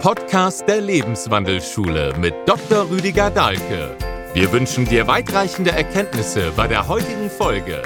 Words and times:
Podcast 0.00 0.66
der 0.66 0.80
Lebenswandelschule 0.80 2.14
mit 2.18 2.32
Dr. 2.46 2.90
Rüdiger 2.90 3.28
Dahlke. 3.28 3.94
Wir 4.32 4.50
wünschen 4.50 4.86
dir 4.86 5.06
weitreichende 5.06 5.72
Erkenntnisse 5.72 6.52
bei 6.56 6.66
der 6.66 6.88
heutigen 6.88 7.28
Folge. 7.28 7.82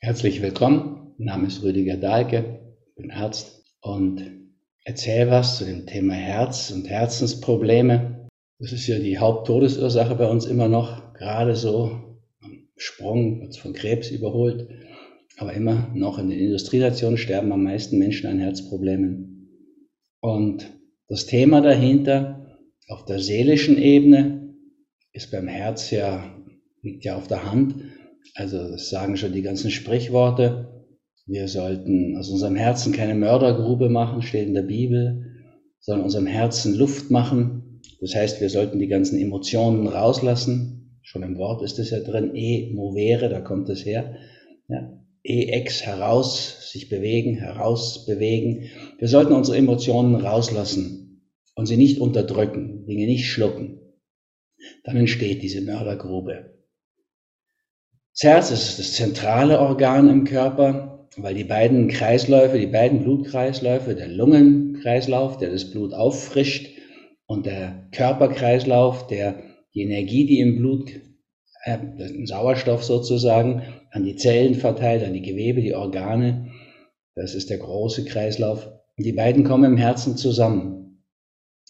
Herzlich 0.00 0.40
willkommen. 0.40 1.12
Mein 1.18 1.26
Name 1.26 1.48
ist 1.48 1.62
Rüdiger 1.62 1.98
Dahlke, 1.98 2.58
ich 2.88 2.94
bin 2.94 3.10
Arzt 3.10 3.62
und 3.82 4.22
erzähle 4.82 5.30
was 5.30 5.58
zu 5.58 5.66
dem 5.66 5.84
Thema 5.84 6.14
Herz 6.14 6.70
und 6.70 6.88
Herzensprobleme. 6.88 8.30
Das 8.60 8.72
ist 8.72 8.86
ja 8.86 8.98
die 8.98 9.18
Haupttodesursache 9.18 10.14
bei 10.14 10.26
uns 10.26 10.46
immer 10.46 10.68
noch, 10.68 11.12
gerade 11.12 11.54
so 11.54 12.16
am 12.40 12.68
Sprung, 12.78 13.42
wird 13.42 13.58
von 13.58 13.74
Krebs 13.74 14.08
überholt. 14.08 14.70
Aber 15.36 15.52
immer 15.52 15.90
noch 15.92 16.18
in 16.18 16.30
den 16.30 16.38
Industrienationen 16.38 17.18
sterben 17.18 17.52
am 17.52 17.64
meisten 17.64 17.98
Menschen 17.98 18.30
an 18.30 18.38
Herzproblemen. 18.38 19.33
Und 20.24 20.70
das 21.06 21.26
Thema 21.26 21.60
dahinter 21.60 22.56
auf 22.88 23.04
der 23.04 23.18
seelischen 23.18 23.76
Ebene 23.76 24.54
ist 25.12 25.30
beim 25.30 25.48
Herz 25.48 25.90
ja, 25.90 26.34
liegt 26.80 27.04
ja 27.04 27.16
auf 27.16 27.28
der 27.28 27.44
Hand. 27.52 27.74
Also 28.34 28.70
das 28.70 28.88
sagen 28.88 29.18
schon 29.18 29.34
die 29.34 29.42
ganzen 29.42 29.70
Sprichworte. 29.70 30.86
Wir 31.26 31.46
sollten 31.46 32.16
aus 32.16 32.30
unserem 32.30 32.56
Herzen 32.56 32.94
keine 32.94 33.14
Mördergrube 33.14 33.90
machen, 33.90 34.22
steht 34.22 34.48
in 34.48 34.54
der 34.54 34.62
Bibel, 34.62 35.26
sondern 35.80 36.06
unserem 36.06 36.26
Herzen 36.26 36.74
Luft 36.74 37.10
machen. 37.10 37.82
Das 38.00 38.14
heißt, 38.14 38.40
wir 38.40 38.48
sollten 38.48 38.78
die 38.78 38.88
ganzen 38.88 39.20
Emotionen 39.20 39.86
rauslassen. 39.86 41.00
Schon 41.02 41.22
im 41.22 41.36
Wort 41.36 41.62
ist 41.62 41.78
es 41.78 41.90
ja 41.90 42.00
drin, 42.00 42.34
e 42.34 42.72
movere, 42.72 43.28
da 43.28 43.42
kommt 43.42 43.68
es 43.68 43.84
her. 43.84 44.16
Ja, 44.68 45.03
EX 45.24 45.86
heraus, 45.86 46.70
sich 46.70 46.88
bewegen, 46.88 47.36
herausbewegen. 47.36 48.70
Wir 48.98 49.08
sollten 49.08 49.32
unsere 49.32 49.56
Emotionen 49.56 50.16
rauslassen 50.16 51.30
und 51.54 51.66
sie 51.66 51.78
nicht 51.78 52.00
unterdrücken, 52.00 52.86
Dinge 52.86 53.06
nicht 53.06 53.26
schlucken. 53.26 53.80
Dann 54.84 54.96
entsteht 54.96 55.42
diese 55.42 55.62
Mördergrube. 55.62 56.54
Das 58.12 58.22
Herz 58.22 58.50
ist 58.50 58.78
das 58.78 58.92
zentrale 58.92 59.58
Organ 59.58 60.08
im 60.08 60.24
Körper, 60.24 61.08
weil 61.16 61.34
die 61.34 61.44
beiden 61.44 61.88
Kreisläufe, 61.88 62.58
die 62.58 62.66
beiden 62.66 63.02
Blutkreisläufe, 63.02 63.94
der 63.94 64.08
Lungenkreislauf, 64.08 65.38
der 65.38 65.50
das 65.50 65.70
Blut 65.70 65.94
auffrischt, 65.94 66.70
und 67.26 67.46
der 67.46 67.88
Körperkreislauf, 67.92 69.06
der 69.06 69.42
die 69.74 69.82
Energie, 69.82 70.26
die 70.26 70.40
im 70.40 70.56
Blut 70.56 70.90
äh, 71.64 71.78
Sauerstoff 72.24 72.84
sozusagen 72.84 73.62
an 73.90 74.04
die 74.04 74.16
Zellen 74.16 74.54
verteilt, 74.54 75.04
an 75.04 75.12
die 75.12 75.22
Gewebe, 75.22 75.62
die 75.62 75.74
Organe. 75.74 76.50
Das 77.14 77.34
ist 77.34 77.50
der 77.50 77.58
große 77.58 78.04
Kreislauf. 78.04 78.70
Die 78.98 79.12
beiden 79.12 79.44
kommen 79.44 79.64
im 79.64 79.76
Herzen 79.76 80.16
zusammen. 80.16 81.02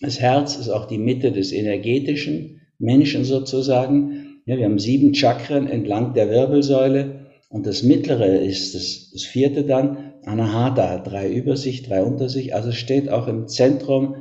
Das 0.01 0.21
Herz 0.21 0.57
ist 0.57 0.69
auch 0.69 0.87
die 0.87 0.99
Mitte 0.99 1.33
des 1.33 1.53
energetischen 1.53 2.61
Menschen 2.79 3.25
sozusagen. 3.25 4.41
Ja, 4.47 4.57
wir 4.57 4.65
haben 4.65 4.79
sieben 4.79 5.15
Chakren 5.15 5.69
entlang 5.69 6.15
der 6.15 6.29
Wirbelsäule 6.29 7.27
und 7.49 7.67
das 7.67 7.83
mittlere 7.83 8.41
ist 8.41 8.75
das, 8.75 9.11
das 9.13 9.23
vierte 9.23 9.65
dann, 9.65 10.13
Anahata, 10.25 10.99
drei 10.99 11.31
über 11.31 11.57
sich, 11.57 11.83
drei 11.83 12.03
unter 12.03 12.29
sich. 12.29 12.55
Also 12.55 12.73
steht 12.73 13.09
auch 13.09 13.29
im 13.29 13.47
Zentrum 13.47 14.17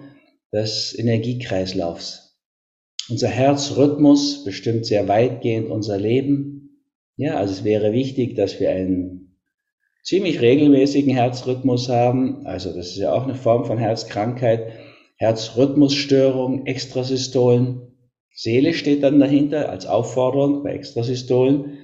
des 0.53 0.97
Energiekreislaufs. 0.97 2.22
Unser 3.09 3.28
Herzrhythmus 3.28 4.44
bestimmt 4.46 4.86
sehr 4.86 5.08
weitgehend 5.08 5.70
unser 5.70 5.98
Leben. 5.98 6.80
Ja, 7.18 7.36
also 7.36 7.54
es 7.54 7.64
wäre 7.64 7.92
wichtig, 7.92 8.36
dass 8.36 8.59
wir 8.59 8.72
einen 8.72 9.38
ziemlich 10.04 10.42
regelmäßigen 10.42 11.14
Herzrhythmus 11.14 11.90
haben. 11.90 12.46
Also 12.46 12.74
das 12.74 12.88
ist 12.88 12.98
ja 12.98 13.14
auch 13.14 13.24
eine 13.24 13.36
Form 13.36 13.66
von 13.66 13.78
Herzkrankheit. 13.78 14.72
Herzrhythmusstörung, 15.18 16.66
Extrasystolen. 16.66 17.81
Seele 18.34 18.74
steht 18.74 19.03
dann 19.03 19.19
dahinter 19.19 19.69
als 19.69 19.86
Aufforderung 19.86 20.63
bei 20.63 20.74
Extrasystolen. 20.74 21.78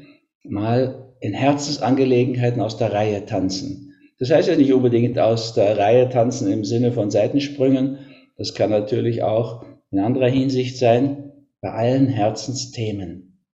Mal 0.44 1.13
in 1.19 1.34
Herzensangelegenheiten 1.34 2.62
aus 2.62 2.78
der 2.78 2.94
Reihe 2.94 3.25
tanzen. 3.25 3.94
Das 4.19 4.31
heißt 4.31 4.50
ja 4.50 4.56
nicht 4.56 4.74
unbedingt 4.74 5.19
aus 5.19 5.53
der 5.53 5.78
Reihe 5.78 6.09
tanzen 6.09 6.52
im 6.52 6.66
Sinne 6.66 6.91
von 6.91 7.12
Seitensprüngen. 7.12 8.00
Das 8.38 8.53
kann 8.53 8.69
natürlich 8.69 9.22
auch 9.24 9.66
in 9.91 10.00
anderer 10.00 10.29
Hinsicht 10.29 10.77
sein, 10.77 11.31
bei 11.61 11.72
allen 11.72 12.07
Herzensthemen. 12.07 13.45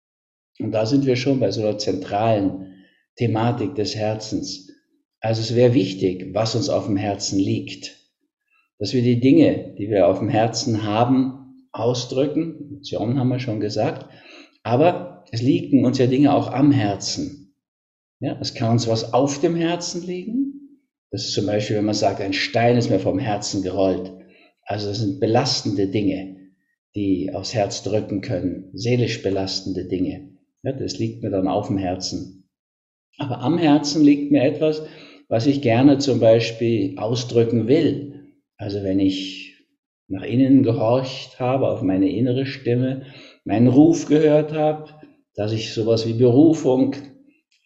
Und 0.58 0.72
da 0.72 0.86
sind 0.86 1.06
wir 1.06 1.16
schon 1.16 1.40
bei 1.40 1.50
so 1.50 1.62
einer 1.62 1.78
zentralen 1.78 2.74
Thematik 3.16 3.74
des 3.74 3.96
Herzens. 3.96 4.70
Also 5.20 5.40
es 5.40 5.54
wäre 5.54 5.74
wichtig, 5.74 6.34
was 6.34 6.54
uns 6.54 6.68
auf 6.68 6.86
dem 6.86 6.96
Herzen 6.96 7.38
liegt, 7.38 7.96
dass 8.78 8.92
wir 8.92 9.02
die 9.02 9.20
Dinge, 9.20 9.74
die 9.78 9.88
wir 9.88 10.08
auf 10.08 10.18
dem 10.18 10.28
Herzen 10.28 10.84
haben, 10.84 11.68
ausdrücken. 11.72 12.68
Emotionen 12.68 13.18
haben 13.18 13.28
wir 13.28 13.38
schon 13.38 13.60
gesagt. 13.60 14.06
Aber 14.62 15.24
es 15.30 15.42
liegen 15.42 15.84
uns 15.84 15.98
ja 15.98 16.06
Dinge 16.06 16.34
auch 16.34 16.52
am 16.52 16.72
Herzen. 16.72 17.56
Ja, 18.20 18.38
es 18.40 18.54
kann 18.54 18.72
uns 18.72 18.88
was 18.88 19.12
auf 19.12 19.40
dem 19.40 19.54
Herzen 19.54 20.02
liegen. 20.06 20.80
Das 21.10 21.24
ist 21.24 21.34
zum 21.34 21.46
Beispiel, 21.46 21.76
wenn 21.76 21.84
man 21.84 21.94
sagt, 21.94 22.20
ein 22.20 22.32
Stein 22.32 22.76
ist 22.76 22.90
mir 22.90 23.00
vom 23.00 23.18
Herzen 23.18 23.62
gerollt. 23.62 24.12
Also 24.64 24.88
das 24.88 25.00
sind 25.00 25.20
belastende 25.20 25.88
Dinge, 25.88 26.36
die 26.94 27.32
aufs 27.34 27.54
Herz 27.54 27.82
drücken 27.82 28.20
können, 28.20 28.70
seelisch 28.72 29.22
belastende 29.22 29.86
Dinge. 29.86 30.30
Ja, 30.62 30.72
das 30.72 30.98
liegt 30.98 31.22
mir 31.22 31.30
dann 31.30 31.48
auf 31.48 31.66
dem 31.68 31.78
Herzen. 31.78 32.48
Aber 33.18 33.40
am 33.40 33.58
Herzen 33.58 34.02
liegt 34.02 34.32
mir 34.32 34.42
etwas, 34.42 34.82
was 35.28 35.46
ich 35.46 35.62
gerne 35.62 35.98
zum 35.98 36.20
Beispiel 36.20 36.98
ausdrücken 36.98 37.68
will. 37.68 38.32
Also 38.56 38.82
wenn 38.82 39.00
ich 39.00 39.66
nach 40.08 40.22
innen 40.22 40.62
gehorcht 40.62 41.38
habe, 41.40 41.68
auf 41.68 41.82
meine 41.82 42.10
innere 42.10 42.46
Stimme, 42.46 43.06
meinen 43.44 43.68
Ruf 43.68 44.06
gehört 44.06 44.52
habe, 44.52 44.90
dass 45.34 45.52
ich 45.52 45.72
sowas 45.72 46.06
wie 46.06 46.14
Berufung 46.14 46.94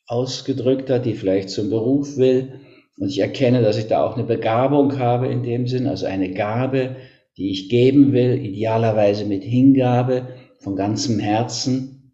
ausgedrückt 0.07 0.91
hat, 0.91 1.05
die 1.05 1.15
vielleicht 1.15 1.51
zum 1.51 1.71
Beruf 1.71 2.17
will, 2.17 2.61
und 2.99 3.09
ich 3.09 3.21
erkenne, 3.21 3.63
dass 3.63 3.79
ich 3.79 3.87
da 3.87 4.05
auch 4.05 4.17
eine 4.17 4.25
Begabung 4.25 4.99
habe 4.99 5.29
in 5.29 5.43
dem 5.43 5.67
Sinn, 5.67 5.87
also 5.87 6.07
eine 6.07 6.33
Gabe, 6.33 6.97
die 7.37 7.51
ich 7.51 7.69
geben 7.69 8.13
will, 8.13 8.45
idealerweise 8.45 9.25
mit 9.25 9.45
Hingabe 9.45 10.29
von 10.59 10.75
ganzem 10.75 11.21
Herzen. 11.21 12.13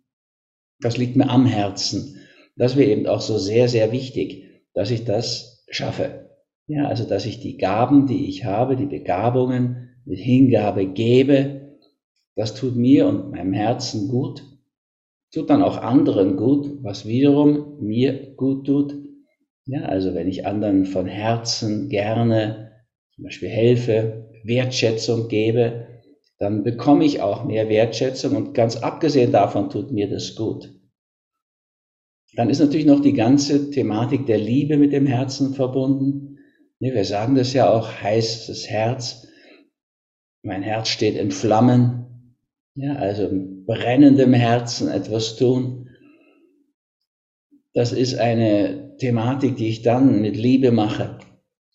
Das 0.80 0.98
liegt 0.98 1.16
mir 1.16 1.30
am 1.30 1.46
Herzen. 1.46 2.20
Das 2.56 2.76
wäre 2.76 2.90
eben 2.90 3.06
auch 3.06 3.22
so 3.22 3.38
sehr, 3.38 3.68
sehr 3.68 3.92
wichtig, 3.92 4.44
dass 4.74 4.90
ich 4.90 5.04
das 5.04 5.64
schaffe. 5.70 6.30
Ja, 6.66 6.86
also 6.86 7.04
dass 7.04 7.24
ich 7.26 7.40
die 7.40 7.56
Gaben, 7.56 8.06
die 8.06 8.28
ich 8.28 8.44
habe, 8.44 8.76
die 8.76 8.86
Begabungen 8.86 9.90
mit 10.04 10.18
Hingabe 10.18 10.86
gebe, 10.86 11.78
das 12.36 12.54
tut 12.54 12.76
mir 12.76 13.06
und 13.06 13.30
meinem 13.30 13.52
Herzen 13.52 14.08
gut, 14.08 14.44
tut 15.32 15.48
dann 15.48 15.62
auch 15.62 15.78
anderen 15.78 16.36
gut, 16.36 16.82
was 16.82 17.06
wiederum 17.06 17.78
mir 17.80 18.34
gut 18.34 18.66
tut 18.66 19.03
ja, 19.66 19.82
also 19.82 20.14
wenn 20.14 20.28
ich 20.28 20.46
anderen 20.46 20.84
von 20.84 21.06
Herzen 21.06 21.88
gerne 21.88 22.72
zum 23.14 23.24
Beispiel 23.24 23.48
helfe, 23.48 24.30
Wertschätzung 24.44 25.28
gebe, 25.28 25.86
dann 26.38 26.64
bekomme 26.64 27.04
ich 27.04 27.20
auch 27.20 27.44
mehr 27.44 27.68
Wertschätzung 27.68 28.36
und 28.36 28.54
ganz 28.54 28.76
abgesehen 28.76 29.32
davon 29.32 29.70
tut 29.70 29.92
mir 29.92 30.10
das 30.10 30.34
gut. 30.34 30.70
Dann 32.36 32.50
ist 32.50 32.58
natürlich 32.58 32.86
noch 32.86 33.00
die 33.00 33.12
ganze 33.12 33.70
Thematik 33.70 34.26
der 34.26 34.38
Liebe 34.38 34.76
mit 34.76 34.92
dem 34.92 35.06
Herzen 35.06 35.54
verbunden. 35.54 36.38
Wir 36.80 37.04
sagen 37.04 37.36
das 37.36 37.52
ja 37.52 37.70
auch, 37.70 38.02
heißes 38.02 38.68
Herz. 38.68 39.28
Mein 40.42 40.62
Herz 40.62 40.88
steht 40.88 41.16
in 41.16 41.30
Flammen. 41.30 42.36
Ja, 42.74 42.96
also 42.96 43.30
brennendem 43.32 44.34
Herzen 44.34 44.88
etwas 44.88 45.36
tun. 45.36 45.88
Das 47.74 47.92
ist 47.92 48.14
eine 48.14 48.96
Thematik, 48.98 49.56
die 49.56 49.68
ich 49.68 49.82
dann 49.82 50.22
mit 50.22 50.36
Liebe 50.36 50.70
mache. 50.70 51.18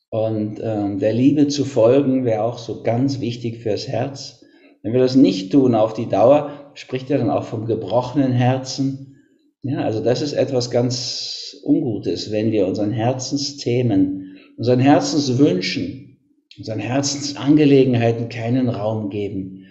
Und 0.09 0.59
ähm, 0.63 0.97
der 0.99 1.13
Liebe 1.13 1.49
zu 1.49 1.65
folgen 1.65 2.25
wäre 2.25 2.43
auch 2.43 2.57
so 2.57 2.81
ganz 2.83 3.19
wichtig 3.19 3.59
fürs 3.59 3.87
Herz. 3.87 4.43
Wenn 4.81 4.93
wir 4.93 5.01
das 5.01 5.15
nicht 5.15 5.51
tun 5.51 5.75
auf 5.75 5.93
die 5.93 6.07
Dauer, 6.07 6.71
spricht 6.73 7.11
er 7.11 7.17
dann 7.17 7.29
auch 7.29 7.43
vom 7.43 7.65
gebrochenen 7.65 8.31
Herzen. 8.31 9.17
Ja, 9.61 9.81
also 9.81 10.01
das 10.01 10.21
ist 10.21 10.33
etwas 10.33 10.71
ganz 10.71 11.57
Ungutes, 11.63 12.31
wenn 12.31 12.53
wir 12.53 12.65
unseren 12.65 12.91
Herzensthemen, 12.91 14.37
unseren 14.57 14.79
Herzenswünschen, 14.79 16.17
unseren 16.57 16.79
Herzensangelegenheiten 16.79 18.29
keinen 18.29 18.69
Raum 18.69 19.09
geben. 19.09 19.65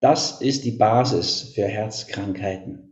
Das 0.00 0.40
ist 0.40 0.64
die 0.64 0.72
Basis 0.72 1.52
für 1.54 1.64
Herzkrankheiten. 1.64 2.85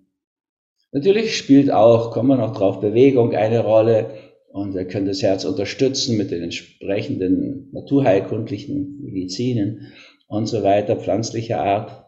Natürlich 0.95 1.37
spielt 1.37 1.73
auch, 1.73 2.13
kommen 2.13 2.29
wir 2.29 2.37
noch 2.37 2.57
drauf, 2.57 2.79
Bewegung 2.79 3.35
eine 3.35 3.65
Rolle 3.65 4.11
und 4.53 4.75
wir 4.75 4.87
können 4.87 5.07
das 5.07 5.25
Herz 5.25 5.45
unterstützen 5.45 6.17
mit 6.17 6.31
den 6.31 6.45
entsprechenden 6.45 7.69
naturheilkundlichen 7.73 9.01
Medizinen 9.03 9.93
und 10.29 10.47
so 10.47 10.63
weiter, 10.63 10.95
pflanzlicher 10.95 11.61
Art. 11.61 12.07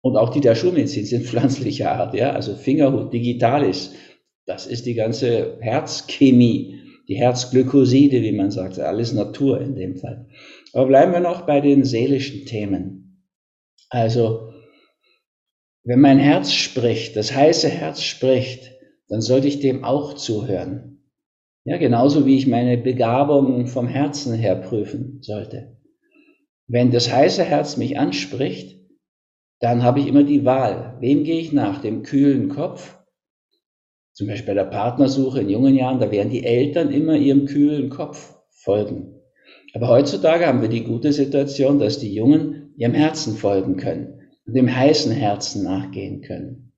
Und 0.00 0.16
auch 0.16 0.30
die 0.30 0.40
der 0.40 0.54
Schulmedizin 0.54 1.04
sind 1.04 1.26
pflanzlicher 1.26 1.92
Art, 1.92 2.14
ja, 2.14 2.32
also 2.32 2.54
Fingerhut, 2.54 3.12
Digitalis, 3.12 3.92
das 4.46 4.66
ist 4.66 4.86
die 4.86 4.94
ganze 4.94 5.58
Herzchemie. 5.60 6.78
die 7.08 7.16
Herzglykoside, 7.16 8.22
wie 8.22 8.32
man 8.32 8.50
sagt, 8.50 8.78
alles 8.78 9.12
Natur 9.12 9.60
in 9.60 9.74
dem 9.74 9.96
Fall. 9.96 10.28
Aber 10.72 10.86
bleiben 10.86 11.12
wir 11.12 11.20
noch 11.20 11.42
bei 11.42 11.60
den 11.60 11.84
seelischen 11.84 12.46
Themen. 12.46 13.26
Also, 13.90 14.51
wenn 15.84 16.00
mein 16.00 16.18
Herz 16.18 16.52
spricht, 16.52 17.16
das 17.16 17.34
heiße 17.34 17.68
Herz 17.68 18.02
spricht, 18.02 18.72
dann 19.08 19.20
sollte 19.20 19.48
ich 19.48 19.60
dem 19.60 19.84
auch 19.84 20.14
zuhören. 20.14 21.02
Ja, 21.64 21.76
genauso 21.76 22.24
wie 22.24 22.36
ich 22.36 22.46
meine 22.46 22.78
Begabung 22.78 23.66
vom 23.66 23.88
Herzen 23.88 24.34
her 24.34 24.56
prüfen 24.56 25.18
sollte. 25.22 25.76
Wenn 26.68 26.90
das 26.90 27.12
heiße 27.12 27.42
Herz 27.42 27.76
mich 27.76 27.98
anspricht, 27.98 28.80
dann 29.60 29.82
habe 29.82 30.00
ich 30.00 30.06
immer 30.06 30.24
die 30.24 30.44
Wahl. 30.44 30.96
Wem 31.00 31.24
gehe 31.24 31.40
ich 31.40 31.52
nach? 31.52 31.80
Dem 31.80 32.02
kühlen 32.02 32.48
Kopf? 32.48 32.98
Zum 34.12 34.26
Beispiel 34.26 34.54
bei 34.54 34.62
der 34.62 34.70
Partnersuche 34.70 35.40
in 35.40 35.48
jungen 35.48 35.74
Jahren, 35.74 36.00
da 36.00 36.10
werden 36.10 36.30
die 36.30 36.44
Eltern 36.44 36.90
immer 36.90 37.16
ihrem 37.16 37.46
kühlen 37.46 37.90
Kopf 37.90 38.36
folgen. 38.50 39.20
Aber 39.74 39.88
heutzutage 39.88 40.46
haben 40.46 40.62
wir 40.62 40.68
die 40.68 40.84
gute 40.84 41.12
Situation, 41.12 41.78
dass 41.78 41.98
die 41.98 42.14
Jungen 42.14 42.74
ihrem 42.76 42.94
Herzen 42.94 43.36
folgen 43.36 43.76
können 43.76 44.21
dem 44.52 44.74
heißen 44.74 45.12
Herzen 45.12 45.64
nachgehen 45.64 46.22
können. 46.22 46.72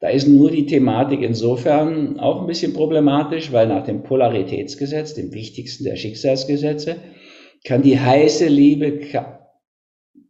Da 0.00 0.08
ist 0.08 0.28
nur 0.28 0.50
die 0.50 0.66
Thematik 0.66 1.22
insofern 1.22 2.20
auch 2.20 2.40
ein 2.40 2.46
bisschen 2.46 2.74
problematisch, 2.74 3.50
weil 3.52 3.66
nach 3.66 3.84
dem 3.84 4.02
Polaritätsgesetz, 4.02 5.14
dem 5.14 5.32
wichtigsten 5.32 5.84
der 5.84 5.96
Schicksalsgesetze, 5.96 6.96
kann 7.64 7.82
die 7.82 7.98
heiße 7.98 8.46
Liebe 8.46 9.00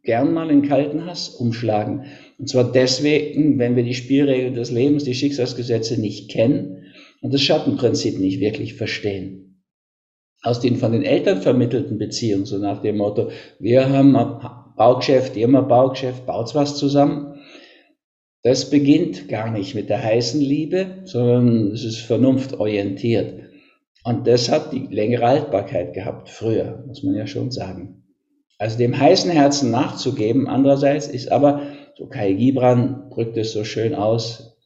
gern 0.03 0.33
mal 0.33 0.49
in 0.49 0.61
kalten 0.61 1.05
Hass 1.05 1.29
umschlagen. 1.29 2.05
Und 2.39 2.47
zwar 2.47 2.71
deswegen, 2.71 3.59
wenn 3.59 3.75
wir 3.75 3.83
die 3.83 3.93
Spielregeln 3.93 4.53
des 4.53 4.71
Lebens, 4.71 5.03
die 5.03 5.13
Schicksalsgesetze 5.13 5.99
nicht 5.99 6.31
kennen 6.31 6.85
und 7.21 7.33
das 7.33 7.41
Schattenprinzip 7.41 8.17
nicht 8.19 8.39
wirklich 8.39 8.75
verstehen. 8.75 9.63
Aus 10.43 10.61
den 10.61 10.77
von 10.77 10.93
den 10.93 11.03
Eltern 11.03 11.41
vermittelten 11.41 11.97
Beziehungen, 11.97 12.45
so 12.45 12.57
nach 12.57 12.81
dem 12.81 12.97
Motto, 12.97 13.31
wir 13.59 13.89
haben 13.89 14.15
Baugeschäft, 14.77 15.35
ein 15.35 15.67
Baugeschäft, 15.67 16.25
baut 16.25 16.55
was 16.55 16.77
zusammen. 16.77 17.41
Das 18.43 18.69
beginnt 18.69 19.27
gar 19.27 19.51
nicht 19.51 19.75
mit 19.75 19.89
der 19.89 20.01
heißen 20.01 20.39
Liebe, 20.39 20.99
sondern 21.03 21.71
es 21.71 21.83
ist 21.83 21.97
vernunftorientiert. 21.97 23.41
Und 24.03 24.27
das 24.27 24.49
hat 24.49 24.71
die 24.71 24.87
längere 24.89 25.27
Haltbarkeit 25.27 25.93
gehabt, 25.93 26.29
früher, 26.29 26.83
muss 26.87 27.03
man 27.03 27.15
ja 27.15 27.27
schon 27.27 27.51
sagen. 27.51 28.03
Also 28.59 28.77
dem 28.77 28.97
heißen 28.97 29.31
Herzen 29.31 29.71
nachzugeben, 29.71 30.47
andererseits 30.47 31.07
ist 31.07 31.31
aber, 31.31 31.63
so 31.95 32.07
Kai 32.07 32.33
Gibran 32.33 33.09
drückt 33.09 33.35
es 33.35 33.51
so 33.51 33.63
schön 33.63 33.95
aus, 33.95 34.57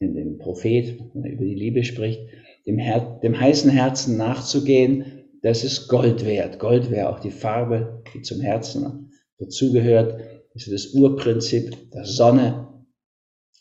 in 0.00 0.14
dem 0.14 0.38
Prophet, 0.38 0.98
wenn 1.12 1.24
er 1.24 1.32
über 1.32 1.44
die 1.44 1.54
Liebe 1.54 1.84
spricht, 1.84 2.20
dem, 2.66 2.78
Her 2.78 3.20
dem 3.22 3.38
heißen 3.38 3.70
Herzen 3.70 4.16
nachzugehen, 4.16 5.26
das 5.42 5.64
ist 5.64 5.88
Gold 5.88 6.24
wert. 6.24 6.58
Gold 6.58 6.90
wäre 6.90 7.10
auch 7.10 7.20
die 7.20 7.30
Farbe, 7.30 8.02
die 8.14 8.22
zum 8.22 8.40
Herzen 8.40 9.09
dazugehört. 9.40 10.20
Das 10.54 10.66
ist 10.66 10.72
das 10.72 10.94
Urprinzip 10.94 11.90
der 11.92 12.04
Sonne. 12.04 12.68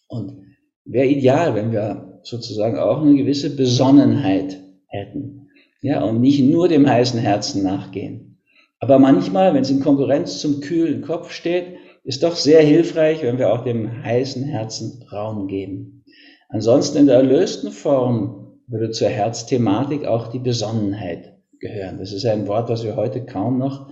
Und 0.08 0.44
wäre 0.86 1.08
ideal, 1.08 1.56
wenn 1.56 1.72
wir 1.72 2.20
sozusagen 2.24 2.78
auch 2.78 3.02
eine 3.02 3.16
gewisse 3.16 3.56
Besonnenheit 3.56 4.62
hätten. 4.88 5.48
Ja, 5.82 6.04
und 6.04 6.20
nicht 6.20 6.42
nur 6.42 6.68
dem 6.68 6.88
heißen 6.88 7.20
Herzen 7.20 7.64
nachgehen. 7.64 8.38
Aber 8.80 9.00
manchmal, 9.00 9.54
wenn 9.54 9.62
es 9.62 9.70
in 9.70 9.82
Konkurrenz 9.82 10.40
zum 10.40 10.62
kühlen 10.62 11.02
Kopf 11.02 11.32
steht, 11.32 11.78
ist 12.04 12.24
doch 12.24 12.36
sehr 12.36 12.62
hilfreich, 12.62 13.22
wenn 13.24 13.38
wir 13.38 13.54
auch 13.54 13.64
dem 13.64 14.04
heißen 14.04 14.44
Herzen 14.44 15.04
Raum 15.12 15.48
geben. 15.48 16.04
Ansonsten 16.50 17.00
in 17.00 17.08
der 17.08 17.18
erlösten 17.18 17.72
Form 17.72 18.60
würde 18.68 18.92
zur 18.92 19.10
Herzthematik 19.10 20.06
auch 20.06 20.28
die 20.28 20.40
Besonnenheit 20.40 21.38
gehören. 21.60 22.00
Das 22.00 22.14
ist 22.14 22.26
ein 22.26 22.48
Wort, 22.48 22.70
was 22.70 22.84
wir 22.84 22.96
heute 22.96 23.26
kaum 23.26 23.58
noch 23.58 23.92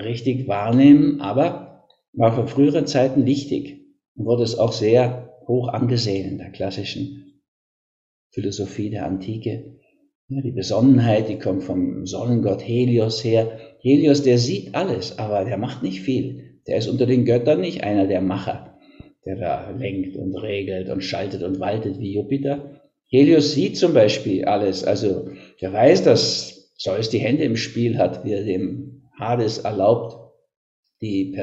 richtig 0.00 0.48
wahrnehmen, 0.48 1.20
aber 1.20 1.86
war 2.12 2.34
für 2.34 2.46
frühere 2.46 2.84
Zeiten 2.84 3.26
wichtig 3.26 3.86
und 4.14 4.26
wurde 4.26 4.42
es 4.42 4.58
auch 4.58 4.72
sehr 4.72 5.38
hoch 5.46 5.68
angesehen 5.68 6.30
in 6.30 6.38
der 6.38 6.50
klassischen 6.50 7.42
Philosophie 8.30 8.90
der 8.90 9.06
Antike. 9.06 9.76
Ja, 10.28 10.40
die 10.40 10.52
Besonnenheit, 10.52 11.28
die 11.28 11.38
kommt 11.38 11.64
vom 11.64 12.06
Sonnengott 12.06 12.66
Helios 12.66 13.22
her. 13.22 13.58
Helios, 13.80 14.22
der 14.22 14.38
sieht 14.38 14.74
alles, 14.74 15.18
aber 15.18 15.44
der 15.44 15.58
macht 15.58 15.82
nicht 15.82 16.00
viel. 16.00 16.60
Der 16.66 16.78
ist 16.78 16.88
unter 16.88 17.06
den 17.06 17.24
Göttern 17.24 17.60
nicht 17.60 17.82
einer 17.82 18.06
der 18.06 18.20
Macher, 18.20 18.78
der 19.26 19.36
da 19.36 19.70
lenkt 19.70 20.16
und 20.16 20.34
regelt 20.36 20.88
und 20.88 21.02
schaltet 21.02 21.42
und 21.42 21.60
waltet 21.60 21.98
wie 21.98 22.14
Jupiter. 22.14 22.80
Helios 23.10 23.52
sieht 23.52 23.76
zum 23.76 23.92
Beispiel 23.92 24.44
alles. 24.46 24.84
Also 24.84 25.28
der 25.60 25.72
weiß, 25.72 26.04
dass 26.04 26.72
Zeus 26.76 27.10
die 27.10 27.18
Hände 27.18 27.44
im 27.44 27.56
Spiel 27.56 27.98
hat, 27.98 28.24
wie 28.24 28.32
er 28.32 28.44
dem 28.44 29.01
Hades 29.28 29.58
erlaubt, 29.58 30.16
die, 31.00 31.36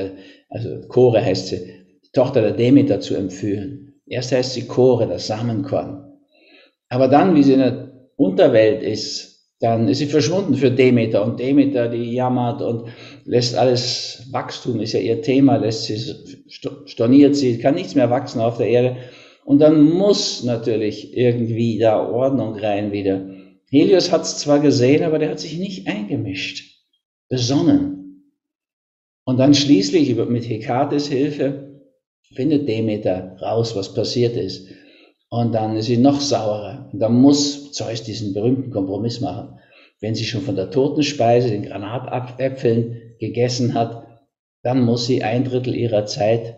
also 0.49 0.87
Chore 0.87 1.23
heißt 1.23 1.47
sie, 1.47 1.57
die 2.03 2.11
Tochter 2.13 2.41
der 2.41 2.51
Demeter 2.51 2.99
zu 2.99 3.15
empführen. 3.15 4.01
Erst 4.05 4.31
heißt 4.31 4.53
sie 4.53 4.67
Chore, 4.67 5.07
das 5.07 5.27
Samenkorn. 5.27 6.13
Aber 6.89 7.07
dann, 7.07 7.35
wie 7.35 7.43
sie 7.43 7.53
in 7.53 7.59
der 7.59 7.91
Unterwelt 8.15 8.81
ist, 8.81 9.29
dann 9.59 9.89
ist 9.89 9.97
sie 9.97 10.05
verschwunden 10.05 10.55
für 10.55 10.71
Demeter 10.71 11.23
und 11.23 11.39
Demeter, 11.39 11.89
die 11.89 12.13
jammert 12.13 12.61
und 12.61 12.89
lässt 13.25 13.57
alles 13.57 14.27
Wachstum, 14.31 14.79
ist 14.79 14.93
ja 14.93 15.01
ihr 15.01 15.21
Thema, 15.21 15.57
lässt 15.57 15.83
sie, 15.83 15.99
storniert 16.85 17.35
sie, 17.35 17.59
kann 17.59 17.75
nichts 17.75 17.93
mehr 17.93 18.09
wachsen 18.09 18.39
auf 18.39 18.57
der 18.57 18.67
Erde. 18.67 18.97
Und 19.43 19.59
dann 19.59 19.83
muss 19.83 20.43
natürlich 20.43 21.15
irgendwie 21.15 21.77
da 21.77 22.07
Ordnung 22.07 22.55
rein 22.55 22.91
wieder. 22.91 23.29
Helios 23.69 24.11
hat 24.11 24.21
es 24.21 24.37
zwar 24.37 24.59
gesehen, 24.59 25.03
aber 25.03 25.19
der 25.19 25.31
hat 25.31 25.39
sich 25.39 25.57
nicht 25.59 25.87
eingemischt, 25.87 26.78
besonnen. 27.29 28.33
Und 29.25 29.37
dann 29.37 29.53
schließlich 29.53 30.15
mit 30.15 30.49
Hekates 30.49 31.07
Hilfe 31.07 31.81
findet 32.33 32.67
Demeter 32.67 33.37
raus, 33.41 33.75
was 33.75 33.93
passiert 33.93 34.35
ist. 34.35 34.69
Und 35.29 35.53
dann 35.53 35.75
ist 35.75 35.85
sie 35.85 35.97
noch 35.97 36.19
saurer. 36.19 36.89
Und 36.91 36.99
dann 36.99 37.13
muss 37.13 37.71
Zeus 37.71 38.03
diesen 38.03 38.33
berühmten 38.33 38.71
Kompromiss 38.71 39.21
machen. 39.21 39.59
Wenn 40.01 40.15
sie 40.15 40.25
schon 40.25 40.41
von 40.41 40.55
der 40.55 40.71
Totenspeise, 40.71 41.49
den 41.49 41.63
Granatäpfeln 41.63 43.15
gegessen 43.19 43.73
hat, 43.73 44.07
dann 44.63 44.83
muss 44.83 45.05
sie 45.05 45.23
ein 45.23 45.43
Drittel 45.43 45.75
ihrer 45.75 46.05
Zeit 46.05 46.55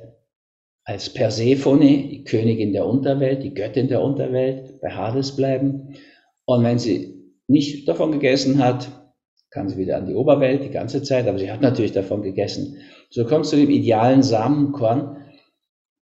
als 0.83 1.09
Persephone, 1.09 2.09
die 2.09 2.23
Königin 2.23 2.73
der 2.73 2.85
Unterwelt, 2.85 3.43
die 3.43 3.53
Göttin 3.53 3.87
der 3.87 4.01
Unterwelt, 4.01 4.79
bei 4.81 4.91
Hades 4.91 5.35
bleiben. 5.35 5.95
Und 6.45 6.63
wenn 6.63 6.79
sie 6.79 7.33
nicht 7.47 7.87
davon 7.87 8.11
gegessen 8.11 8.63
hat, 8.63 9.00
kann 9.51 9.67
sie 9.67 9.77
wieder 9.77 9.97
an 9.97 10.07
die 10.07 10.15
Oberwelt 10.15 10.63
die 10.63 10.69
ganze 10.69 11.03
Zeit, 11.03 11.27
aber 11.27 11.37
sie 11.37 11.51
hat 11.51 11.61
natürlich 11.61 11.91
davon 11.91 12.23
gegessen. 12.23 12.77
So 13.09 13.25
kommt 13.25 13.45
zu 13.45 13.57
dem 13.57 13.69
idealen 13.69 14.23
Samenkorn, 14.23 15.17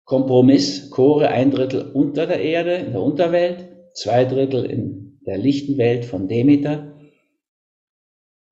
Kompromiss, 0.04 0.90
Chore 0.90 1.28
ein 1.28 1.50
Drittel 1.50 1.90
unter 1.92 2.26
der 2.26 2.40
Erde, 2.40 2.74
in 2.74 2.92
der 2.92 3.02
Unterwelt, 3.02 3.68
zwei 3.94 4.24
Drittel 4.24 4.64
in 4.64 5.18
der 5.26 5.38
lichten 5.38 5.76
Welt 5.78 6.04
von 6.04 6.28
Demeter. 6.28 6.98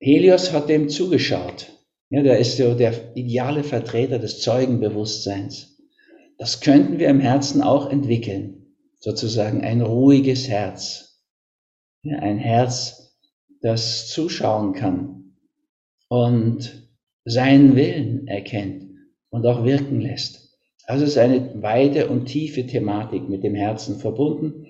Helios 0.00 0.53
hat 0.53 0.69
dem 0.69 0.88
zugeschaut. 0.88 1.73
Ja, 2.11 2.23
der 2.23 2.38
ist 2.38 2.57
so 2.57 2.75
der 2.75 3.17
ideale 3.17 3.65
Vertreter 3.65 4.19
des 4.19 4.41
Zeugenbewusstseins. 4.41 5.79
Das 6.38 6.61
könnten 6.61 6.99
wir 6.99 7.09
im 7.09 7.21
Herzen 7.21 7.62
auch 7.62 7.91
entwickeln. 7.91 8.76
Sozusagen 9.00 9.62
ein 9.62 9.81
ruhiges 9.81 10.49
Herz. 10.49 11.23
Ja, 12.03 12.19
ein 12.19 12.38
Herz, 12.38 13.06
das 13.67 14.07
zuschauen 14.07 14.75
kann 14.75 15.35
und 16.09 16.89
seinen 17.25 17.75
Willen 17.75 18.29
erkennt 18.29 18.85
und 19.29 19.45
auch 19.45 19.65
wirken 19.65 20.01
lässt. 20.01 20.57
Also 20.85 21.03
es 21.03 21.11
ist 21.11 21.19
eine 21.19 21.61
weite 21.63 22.09
und 22.09 22.27
tiefe 22.27 22.65
Thematik 22.65 23.29
mit 23.29 23.43
dem 23.43 23.57
Herzen 23.57 23.99
verbunden. 23.99 24.69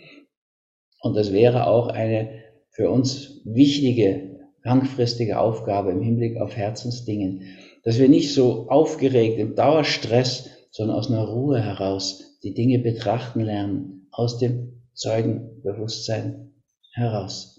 Und 1.03 1.15
das 1.15 1.31
wäre 1.31 1.67
auch 1.67 1.89
eine 1.89 2.43
für 2.71 2.89
uns 2.89 3.43
wichtige, 3.45 4.39
langfristige 4.65 5.41
Aufgabe 5.41 5.91
im 5.91 6.01
Hinblick 6.01 6.41
auf 6.41 6.57
Herzensdingen, 6.57 7.43
dass 7.85 7.99
wir 7.99 8.09
nicht 8.09 8.33
so 8.33 8.71
aufgeregt 8.71 9.39
im 9.39 9.55
Dauerstress, 9.55 10.49
sondern 10.71 10.97
aus 10.97 11.11
einer 11.11 11.25
Ruhe 11.25 11.61
heraus 11.61 12.39
die 12.43 12.55
Dinge 12.55 12.79
betrachten 12.79 13.43
lernen, 13.43 14.09
aus 14.11 14.39
dem 14.39 14.83
Zeugenbewusstsein 14.95 16.55
heraus. 16.95 17.56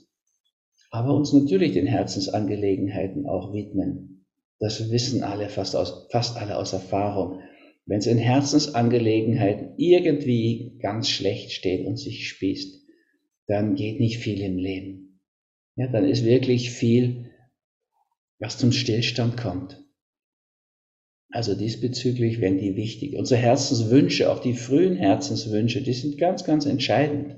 Aber 0.90 1.14
uns 1.14 1.34
natürlich 1.34 1.74
den 1.74 1.88
Herzensangelegenheiten 1.88 3.26
auch 3.28 3.54
widmen. 3.54 4.26
Das 4.60 4.90
wissen 4.90 5.24
alle 5.24 5.50
fast, 5.50 5.76
aus, 5.76 6.08
fast 6.12 6.38
alle 6.38 6.58
aus 6.58 6.74
Erfahrung. 6.74 7.42
Wenn 7.86 8.00
es 8.00 8.08
in 8.08 8.18
Herzensangelegenheiten 8.18 9.76
irgendwie 9.78 10.78
ganz 10.82 11.10
schlecht 11.10 11.52
steht 11.52 11.86
und 11.86 11.98
sich 11.98 12.28
spießt, 12.28 12.86
dann 13.48 13.76
geht 13.76 14.00
nicht 14.00 14.18
viel 14.18 14.42
im 14.42 14.58
Leben. 14.58 15.22
Ja, 15.76 15.88
dann 15.88 16.06
ist 16.06 16.26
wirklich 16.26 16.72
viel, 16.72 17.32
was 18.40 18.58
zum 18.58 18.72
Stillstand 18.72 19.38
kommt. 19.38 19.84
Also 21.30 21.56
diesbezüglich 21.56 22.40
werden 22.42 22.58
die 22.58 22.76
wichtig. 22.76 23.16
Unsere 23.16 23.40
Herzenswünsche, 23.42 24.32
auch 24.32 24.40
die 24.40 24.54
frühen 24.54 24.96
Herzenswünsche, 24.96 25.82
die 25.82 25.94
sind 25.94 26.18
ganz, 26.18 26.44
ganz 26.46 26.66
entscheidend. 26.66 27.36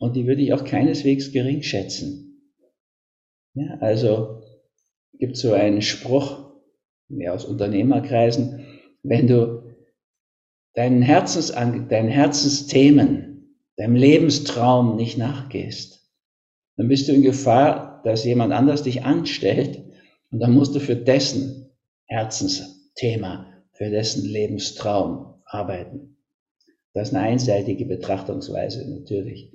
und 0.00 0.14
die 0.16 0.26
würde 0.26 0.42
ich 0.42 0.52
auch 0.52 0.64
keineswegs 0.64 1.32
gering 1.32 1.62
schätzen. 1.62 2.27
Ja, 3.58 3.76
also 3.80 4.42
gibt 5.18 5.36
so 5.36 5.52
einen 5.52 5.82
Spruch, 5.82 6.52
mehr 7.08 7.34
aus 7.34 7.44
Unternehmerkreisen, 7.44 8.66
wenn 9.02 9.26
du 9.26 9.74
deinen, 10.74 11.02
Herzens, 11.02 11.50
deinen 11.50 12.08
Herzensthemen, 12.08 13.56
deinem 13.76 13.96
Lebenstraum 13.96 14.94
nicht 14.94 15.18
nachgehst, 15.18 16.08
dann 16.76 16.86
bist 16.86 17.08
du 17.08 17.12
in 17.12 17.22
Gefahr, 17.22 18.00
dass 18.04 18.24
jemand 18.24 18.52
anders 18.52 18.84
dich 18.84 19.02
anstellt 19.02 19.82
und 20.30 20.38
dann 20.38 20.52
musst 20.52 20.76
du 20.76 20.80
für 20.80 20.94
dessen 20.94 21.70
Herzensthema, 22.06 23.52
für 23.72 23.90
dessen 23.90 24.24
Lebenstraum 24.24 25.42
arbeiten. 25.44 26.16
Das 26.94 27.08
ist 27.08 27.14
eine 27.14 27.26
einseitige 27.26 27.86
Betrachtungsweise 27.86 28.88
natürlich. 28.88 29.52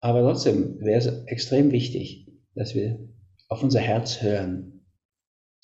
Aber 0.00 0.22
trotzdem 0.22 0.80
wäre 0.80 0.98
es 0.98 1.06
extrem 1.26 1.72
wichtig, 1.72 2.29
dass 2.60 2.74
wir 2.74 2.98
auf 3.48 3.62
unser 3.62 3.80
Herz 3.80 4.20
hören. 4.20 4.84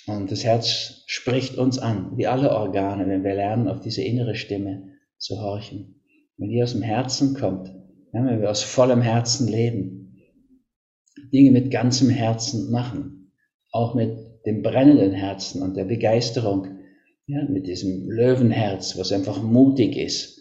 Und 0.06 0.32
das 0.32 0.44
Herz 0.44 1.02
spricht 1.04 1.58
uns 1.58 1.78
an, 1.78 2.16
wie 2.16 2.26
alle 2.26 2.52
Organe, 2.52 3.06
wenn 3.06 3.22
wir 3.22 3.34
lernen, 3.34 3.68
auf 3.68 3.80
diese 3.80 4.02
innere 4.02 4.34
Stimme 4.34 4.94
zu 5.18 5.42
horchen. 5.42 6.00
Wenn 6.38 6.48
die 6.48 6.62
aus 6.62 6.72
dem 6.72 6.80
Herzen 6.80 7.34
kommt, 7.34 7.68
ja, 8.14 8.24
wenn 8.24 8.40
wir 8.40 8.50
aus 8.50 8.62
vollem 8.62 9.02
Herzen 9.02 9.46
leben, 9.46 10.16
Dinge 11.34 11.50
mit 11.50 11.70
ganzem 11.70 12.08
Herzen 12.08 12.70
machen, 12.70 13.30
auch 13.72 13.94
mit 13.94 14.16
dem 14.46 14.62
brennenden 14.62 15.12
Herzen 15.12 15.60
und 15.60 15.76
der 15.76 15.84
Begeisterung, 15.84 16.78
ja, 17.26 17.44
mit 17.44 17.66
diesem 17.66 18.08
Löwenherz, 18.10 18.96
was 18.96 19.12
einfach 19.12 19.42
mutig 19.42 19.98
ist. 19.98 20.40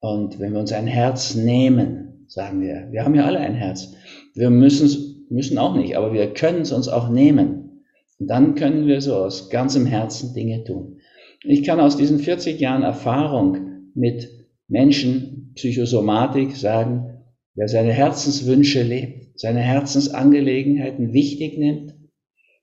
Und 0.00 0.40
wenn 0.40 0.52
wir 0.52 0.60
uns 0.60 0.72
ein 0.72 0.86
Herz 0.86 1.36
nehmen, 1.36 2.26
sagen 2.28 2.60
wir, 2.60 2.88
wir 2.90 3.02
haben 3.02 3.14
ja 3.14 3.24
alle 3.24 3.40
ein 3.40 3.54
Herz, 3.54 3.94
wir 4.34 4.50
müssen, 4.50 5.09
müssen 5.30 5.58
auch 5.58 5.74
nicht, 5.74 5.96
aber 5.96 6.12
wir 6.12 6.32
können 6.32 6.62
es 6.62 6.72
uns 6.72 6.88
auch 6.88 7.08
nehmen. 7.08 7.84
Und 8.18 8.26
dann 8.28 8.54
können 8.54 8.86
wir 8.86 9.00
so 9.00 9.14
aus 9.14 9.48
ganzem 9.50 9.86
Herzen 9.86 10.34
Dinge 10.34 10.64
tun. 10.64 11.00
Ich 11.42 11.64
kann 11.64 11.80
aus 11.80 11.96
diesen 11.96 12.18
40 12.18 12.60
Jahren 12.60 12.82
Erfahrung 12.82 13.90
mit 13.94 14.28
Menschen, 14.68 15.52
Psychosomatik 15.54 16.54
sagen, 16.54 17.22
wer 17.54 17.68
seine 17.68 17.92
Herzenswünsche 17.92 18.82
lebt, 18.82 19.38
seine 19.38 19.60
Herzensangelegenheiten 19.60 21.12
wichtig 21.12 21.58
nimmt, 21.58 21.94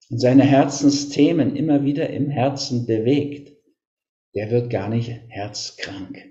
und 0.10 0.20
seine 0.20 0.44
Herzensthemen 0.44 1.56
immer 1.56 1.84
wieder 1.84 2.10
im 2.10 2.30
Herzen 2.30 2.86
bewegt, 2.86 3.52
der 4.36 4.52
wird 4.52 4.70
gar 4.70 4.90
nicht 4.90 5.10
herzkrank. 5.28 6.24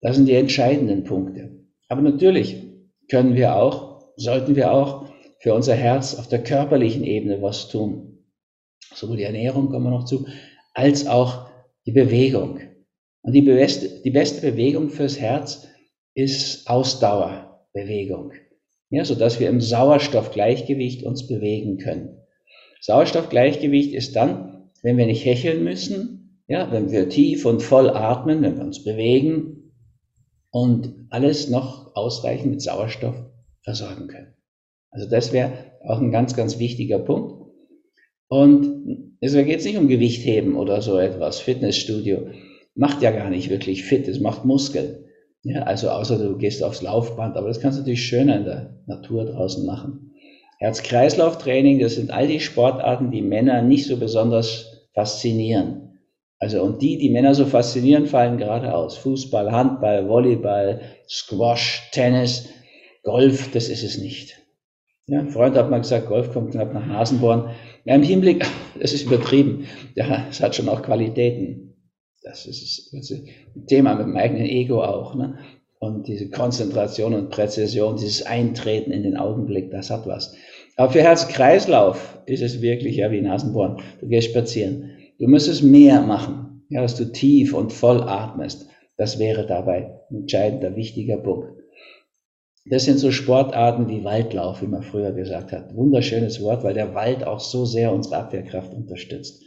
Das 0.00 0.16
sind 0.16 0.26
die 0.26 0.34
entscheidenden 0.34 1.04
Punkte. 1.04 1.64
Aber 1.88 2.02
natürlich 2.02 2.62
können 3.08 3.34
wir 3.34 3.56
auch, 3.56 3.85
sollten 4.16 4.56
wir 4.56 4.72
auch 4.72 5.06
für 5.40 5.54
unser 5.54 5.74
Herz 5.74 6.14
auf 6.14 6.28
der 6.28 6.42
körperlichen 6.42 7.04
Ebene 7.04 7.42
was 7.42 7.68
tun. 7.68 8.24
Sowohl 8.94 9.18
die 9.18 9.24
Ernährung 9.24 9.68
kommen 9.68 9.84
wir 9.84 9.90
noch 9.90 10.04
zu, 10.04 10.26
als 10.74 11.06
auch 11.06 11.48
die 11.86 11.92
Bewegung. 11.92 12.60
Und 13.22 13.32
die 13.32 13.42
beste, 13.42 14.02
die 14.02 14.10
beste 14.10 14.40
Bewegung 14.40 14.90
fürs 14.90 15.20
Herz 15.20 15.68
ist 16.14 16.68
Ausdauerbewegung 16.68 18.32
ja, 18.90 19.04
so 19.04 19.14
dass 19.14 19.40
wir 19.40 19.48
im 19.48 19.60
Sauerstoffgleichgewicht 19.60 21.02
uns 21.02 21.26
bewegen 21.26 21.78
können. 21.78 22.20
Sauerstoffgleichgewicht 22.80 23.92
ist 23.92 24.16
dann, 24.16 24.70
wenn 24.82 24.96
wir 24.96 25.06
nicht 25.06 25.24
hecheln 25.24 25.64
müssen, 25.64 26.42
ja, 26.48 26.70
wenn 26.70 26.90
wir 26.90 27.08
tief 27.08 27.44
und 27.44 27.62
voll 27.62 27.90
atmen, 27.90 28.42
wenn 28.42 28.56
wir 28.56 28.64
uns 28.64 28.84
bewegen 28.84 29.72
und 30.50 31.06
alles 31.10 31.48
noch 31.48 31.96
ausreichend 31.96 32.50
mit 32.52 32.62
Sauerstoff 32.62 33.16
versorgen 33.66 34.06
können. 34.06 34.32
Also 34.90 35.10
das 35.10 35.32
wäre 35.32 35.52
auch 35.84 36.00
ein 36.00 36.12
ganz, 36.12 36.34
ganz 36.34 36.58
wichtiger 36.58 37.00
Punkt. 37.00 37.34
Und 38.28 39.16
es 39.20 39.34
geht 39.34 39.64
nicht 39.64 39.76
um 39.76 39.88
Gewichtheben 39.88 40.56
oder 40.56 40.80
so 40.80 40.98
etwas. 40.98 41.40
Fitnessstudio 41.40 42.28
macht 42.74 43.02
ja 43.02 43.10
gar 43.10 43.28
nicht 43.28 43.50
wirklich 43.50 43.84
fit, 43.84 44.08
es 44.08 44.20
macht 44.20 44.44
Muskeln. 44.44 45.04
Ja, 45.42 45.62
also 45.62 45.90
außer 45.90 46.18
du 46.18 46.38
gehst 46.38 46.62
aufs 46.62 46.82
Laufband, 46.82 47.36
aber 47.36 47.48
das 47.48 47.60
kannst 47.60 47.78
du 47.78 47.82
natürlich 47.82 48.04
schöner 48.04 48.36
in 48.36 48.44
der 48.44 48.80
Natur 48.86 49.26
draußen 49.26 49.64
machen. 49.66 50.12
Herz-Kreislauf-Training, 50.58 51.80
das 51.80 51.96
sind 51.96 52.10
all 52.10 52.26
die 52.26 52.40
Sportarten, 52.40 53.10
die 53.10 53.22
Männer 53.22 53.62
nicht 53.62 53.86
so 53.86 53.96
besonders 53.96 54.88
faszinieren. 54.94 56.00
Also 56.38 56.62
und 56.62 56.82
die, 56.82 56.98
die 56.98 57.10
Männer 57.10 57.34
so 57.34 57.46
faszinieren, 57.46 58.06
fallen 58.06 58.38
gerade 58.38 58.74
aus. 58.74 58.96
Fußball, 58.98 59.52
Handball, 59.52 60.08
Volleyball, 60.08 60.80
Squash, 61.08 61.90
Tennis, 61.92 62.48
Golf, 63.06 63.52
das 63.52 63.68
ist 63.68 63.84
es 63.84 63.98
nicht. 63.98 64.36
Ja, 65.06 65.20
ein 65.20 65.30
Freund 65.30 65.56
hat 65.56 65.70
mal 65.70 65.78
gesagt, 65.78 66.08
Golf 66.08 66.32
kommt 66.32 66.50
knapp 66.50 66.74
nach 66.74 66.84
Nasenbohren. 66.84 67.50
Ja, 67.84 67.94
Im 67.94 68.02
Hinblick, 68.02 68.44
das 68.80 68.92
ist 68.92 69.06
übertrieben. 69.06 69.66
Ja, 69.94 70.26
es 70.28 70.42
hat 70.42 70.56
schon 70.56 70.68
auch 70.68 70.82
Qualitäten. 70.82 71.76
Das 72.24 72.46
ist 72.46 72.92
ein 72.92 73.66
Thema 73.68 73.94
mit 73.94 74.08
dem 74.08 74.16
eigenen 74.16 74.46
Ego 74.46 74.82
auch. 74.82 75.14
Ne? 75.14 75.38
Und 75.78 76.08
diese 76.08 76.28
Konzentration 76.30 77.14
und 77.14 77.30
Präzision, 77.30 77.96
dieses 77.96 78.26
Eintreten 78.26 78.90
in 78.90 79.04
den 79.04 79.16
Augenblick, 79.16 79.70
das 79.70 79.90
hat 79.90 80.04
was. 80.08 80.34
Aber 80.74 80.90
für 80.90 81.02
Herz-Kreislauf 81.02 82.18
ist 82.26 82.42
es 82.42 82.60
wirklich 82.60 82.96
ja 82.96 83.12
wie 83.12 83.20
Nasenbohren. 83.20 83.76
Du 84.00 84.08
gehst 84.08 84.30
spazieren. 84.30 84.90
Du 85.20 85.28
müsstest 85.28 85.62
mehr 85.62 86.00
machen, 86.00 86.66
ja, 86.70 86.82
dass 86.82 86.96
du 86.96 87.04
tief 87.04 87.54
und 87.54 87.72
voll 87.72 88.02
atmest. 88.02 88.66
Das 88.96 89.20
wäre 89.20 89.46
dabei 89.46 90.00
ein 90.10 90.22
entscheidender, 90.22 90.74
wichtiger 90.74 91.18
Punkt. 91.18 91.55
Das 92.68 92.84
sind 92.84 92.98
so 92.98 93.12
Sportarten 93.12 93.88
wie 93.88 94.02
Waldlauf, 94.02 94.60
wie 94.60 94.66
man 94.66 94.82
früher 94.82 95.12
gesagt 95.12 95.52
hat. 95.52 95.74
Wunderschönes 95.76 96.42
Wort, 96.42 96.64
weil 96.64 96.74
der 96.74 96.94
Wald 96.94 97.24
auch 97.24 97.38
so 97.38 97.64
sehr 97.64 97.92
unsere 97.92 98.16
Abwehrkraft 98.16 98.74
unterstützt. 98.74 99.42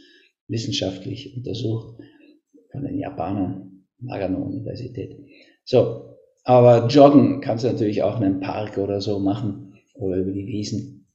Wissenschaftlich 0.48 1.36
untersucht 1.36 2.00
von 2.72 2.82
den 2.82 2.98
Japanern, 2.98 3.84
Nagano-Universität. 3.98 5.18
So, 5.64 6.16
aber 6.44 6.86
joggen 6.86 7.42
kannst 7.42 7.64
du 7.64 7.68
natürlich 7.68 8.02
auch 8.02 8.16
in 8.16 8.24
einem 8.24 8.40
Park 8.40 8.78
oder 8.78 9.02
so 9.02 9.18
machen 9.18 9.74
oder 9.94 10.16
über 10.16 10.32
die 10.32 10.46
Wiesen. 10.46 11.06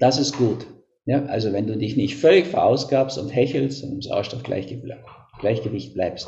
Das 0.00 0.18
ist 0.18 0.38
gut. 0.38 0.66
Ja, 1.04 1.26
also 1.26 1.52
wenn 1.52 1.66
du 1.66 1.76
dich 1.76 1.96
nicht 1.96 2.16
völlig 2.16 2.46
verausgabst 2.46 3.18
und 3.18 3.28
hechelst 3.28 3.84
und 3.84 3.92
im 3.92 4.00
Sauerstoffgleichgewicht 4.00 5.94
bleibst. 5.94 6.26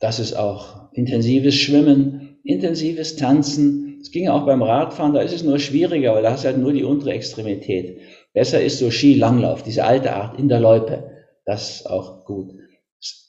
Das 0.00 0.18
ist 0.18 0.34
auch 0.34 0.92
intensives 0.92 1.54
Schwimmen, 1.54 2.31
intensives 2.44 3.16
Tanzen. 3.16 3.98
Es 4.00 4.10
ging 4.10 4.28
auch 4.28 4.46
beim 4.46 4.62
Radfahren, 4.62 5.14
da 5.14 5.20
ist 5.20 5.32
es 5.32 5.44
nur 5.44 5.58
schwieriger, 5.58 6.14
weil 6.14 6.22
da 6.22 6.32
hast 6.32 6.44
du 6.44 6.48
halt 6.48 6.58
nur 6.58 6.72
die 6.72 6.84
untere 6.84 7.12
Extremität. 7.12 8.00
Besser 8.32 8.62
ist 8.62 8.78
so 8.78 8.90
Skilanglauf, 8.90 9.62
diese 9.62 9.84
alte 9.84 10.14
Art 10.14 10.38
in 10.38 10.48
der 10.48 10.60
Loipe. 10.60 11.10
Das 11.44 11.76
ist 11.76 11.86
auch 11.86 12.24
gut. 12.24 12.52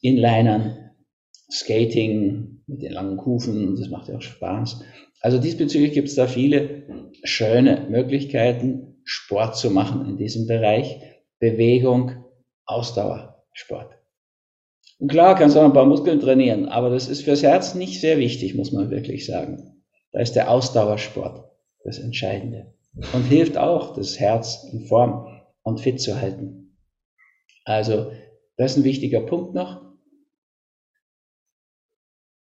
Inlinern, 0.01 0.91
Skating 1.51 2.63
mit 2.67 2.81
den 2.81 2.93
langen 2.93 3.17
Kufen, 3.17 3.75
das 3.75 3.89
macht 3.89 4.07
ja 4.07 4.15
auch 4.15 4.21
Spaß. 4.21 4.83
Also 5.21 5.39
diesbezüglich 5.39 5.93
gibt 5.93 6.09
es 6.09 6.15
da 6.15 6.27
viele 6.27 6.83
schöne 7.23 7.87
Möglichkeiten, 7.89 9.01
Sport 9.03 9.57
zu 9.57 9.69
machen 9.69 10.07
in 10.09 10.17
diesem 10.17 10.47
Bereich. 10.47 10.99
Bewegung, 11.39 12.11
Ausdauer, 12.65 13.43
Sport. 13.53 14.02
Und 15.03 15.09
klar 15.09 15.35
kannst 15.35 15.57
du 15.57 15.59
auch 15.59 15.65
ein 15.65 15.73
paar 15.73 15.85
Muskeln 15.85 16.21
trainieren, 16.21 16.69
aber 16.69 16.89
das 16.89 17.09
ist 17.09 17.23
fürs 17.23 17.43
Herz 17.43 17.75
nicht 17.75 17.99
sehr 17.99 18.19
wichtig, 18.19 18.55
muss 18.55 18.71
man 18.71 18.89
wirklich 18.89 19.25
sagen. 19.25 19.83
Da 20.13 20.21
ist 20.21 20.37
der 20.37 20.49
Ausdauersport 20.49 21.43
das 21.83 21.99
Entscheidende 21.99 22.73
und 23.11 23.23
hilft 23.23 23.57
auch, 23.57 23.95
das 23.95 24.17
Herz 24.17 24.63
in 24.71 24.85
Form 24.85 25.27
und 25.61 25.81
fit 25.81 25.99
zu 25.99 26.21
halten. 26.21 26.77
Also 27.65 28.13
das 28.55 28.71
ist 28.71 28.77
ein 28.77 28.83
wichtiger 28.85 29.19
Punkt 29.19 29.53
noch. 29.53 29.81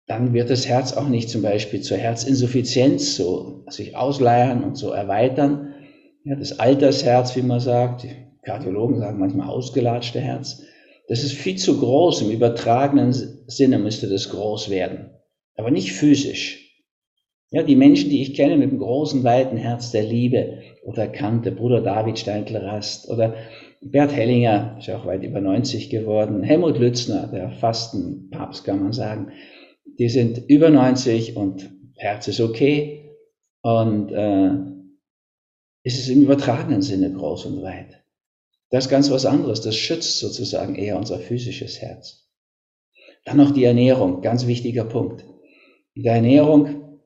Dann 0.06 0.34
wird 0.34 0.50
das 0.50 0.68
Herz 0.68 0.92
auch 0.92 1.08
nicht 1.08 1.30
zum 1.30 1.40
Beispiel 1.40 1.80
zur 1.80 1.96
Herzinsuffizienz 1.96 3.16
so 3.16 3.64
sich 3.68 3.96
ausleiern 3.96 4.64
und 4.64 4.76
so 4.76 4.90
erweitern. 4.90 5.76
Ja, 6.24 6.36
das 6.36 6.58
Altersherz, 6.58 7.34
wie 7.36 7.42
man 7.42 7.60
sagt, 7.60 8.02
die 8.02 8.14
Kardiologen 8.42 8.98
sagen 8.98 9.18
manchmal 9.18 9.48
ausgelatschte 9.48 10.20
Herz, 10.20 10.62
das 11.10 11.24
ist 11.24 11.32
viel 11.32 11.56
zu 11.56 11.76
groß. 11.80 12.22
Im 12.22 12.30
übertragenen 12.30 13.12
Sinne 13.12 13.80
müsste 13.80 14.08
das 14.08 14.30
groß 14.30 14.70
werden, 14.70 15.10
aber 15.56 15.72
nicht 15.72 15.92
physisch. 15.92 16.84
Ja, 17.50 17.64
die 17.64 17.74
Menschen, 17.74 18.10
die 18.10 18.22
ich 18.22 18.34
kenne 18.34 18.56
mit 18.56 18.70
dem 18.70 18.78
großen, 18.78 19.24
weiten 19.24 19.56
Herz 19.56 19.90
der 19.90 20.04
Liebe 20.04 20.60
oder 20.84 21.08
Kante, 21.08 21.50
Bruder 21.50 21.80
David 21.80 22.16
Steintl-Rast 22.16 23.08
oder 23.08 23.34
Bert 23.80 24.14
Hellinger 24.14 24.76
ist 24.78 24.86
ja 24.86 24.98
auch 24.98 25.06
weit 25.06 25.24
über 25.24 25.40
90 25.40 25.90
geworden. 25.90 26.44
Helmut 26.44 26.78
Lützner, 26.78 27.26
der 27.26 27.50
Fastenpapst, 27.50 28.62
kann 28.64 28.80
man 28.80 28.92
sagen. 28.92 29.32
Die 29.98 30.08
sind 30.08 30.38
über 30.46 30.70
90 30.70 31.34
und 31.34 31.72
Herz 31.96 32.28
ist 32.28 32.40
okay. 32.40 33.16
Und 33.62 34.12
äh, 34.12 34.50
ist 35.82 35.98
es 35.98 36.08
im 36.08 36.22
übertragenen 36.22 36.82
Sinne 36.82 37.12
groß 37.12 37.46
und 37.46 37.62
weit. 37.62 37.99
Das 38.70 38.84
ist 38.84 38.90
ganz 38.90 39.10
was 39.10 39.26
anderes. 39.26 39.60
Das 39.60 39.76
schützt 39.76 40.18
sozusagen 40.18 40.76
eher 40.76 40.96
unser 40.96 41.18
physisches 41.18 41.80
Herz. 41.80 42.28
Dann 43.24 43.36
noch 43.36 43.50
die 43.50 43.64
Ernährung, 43.64 44.22
ganz 44.22 44.46
wichtiger 44.46 44.84
Punkt. 44.84 45.24
In 45.94 46.04
der 46.04 46.14
Ernährung 46.14 47.00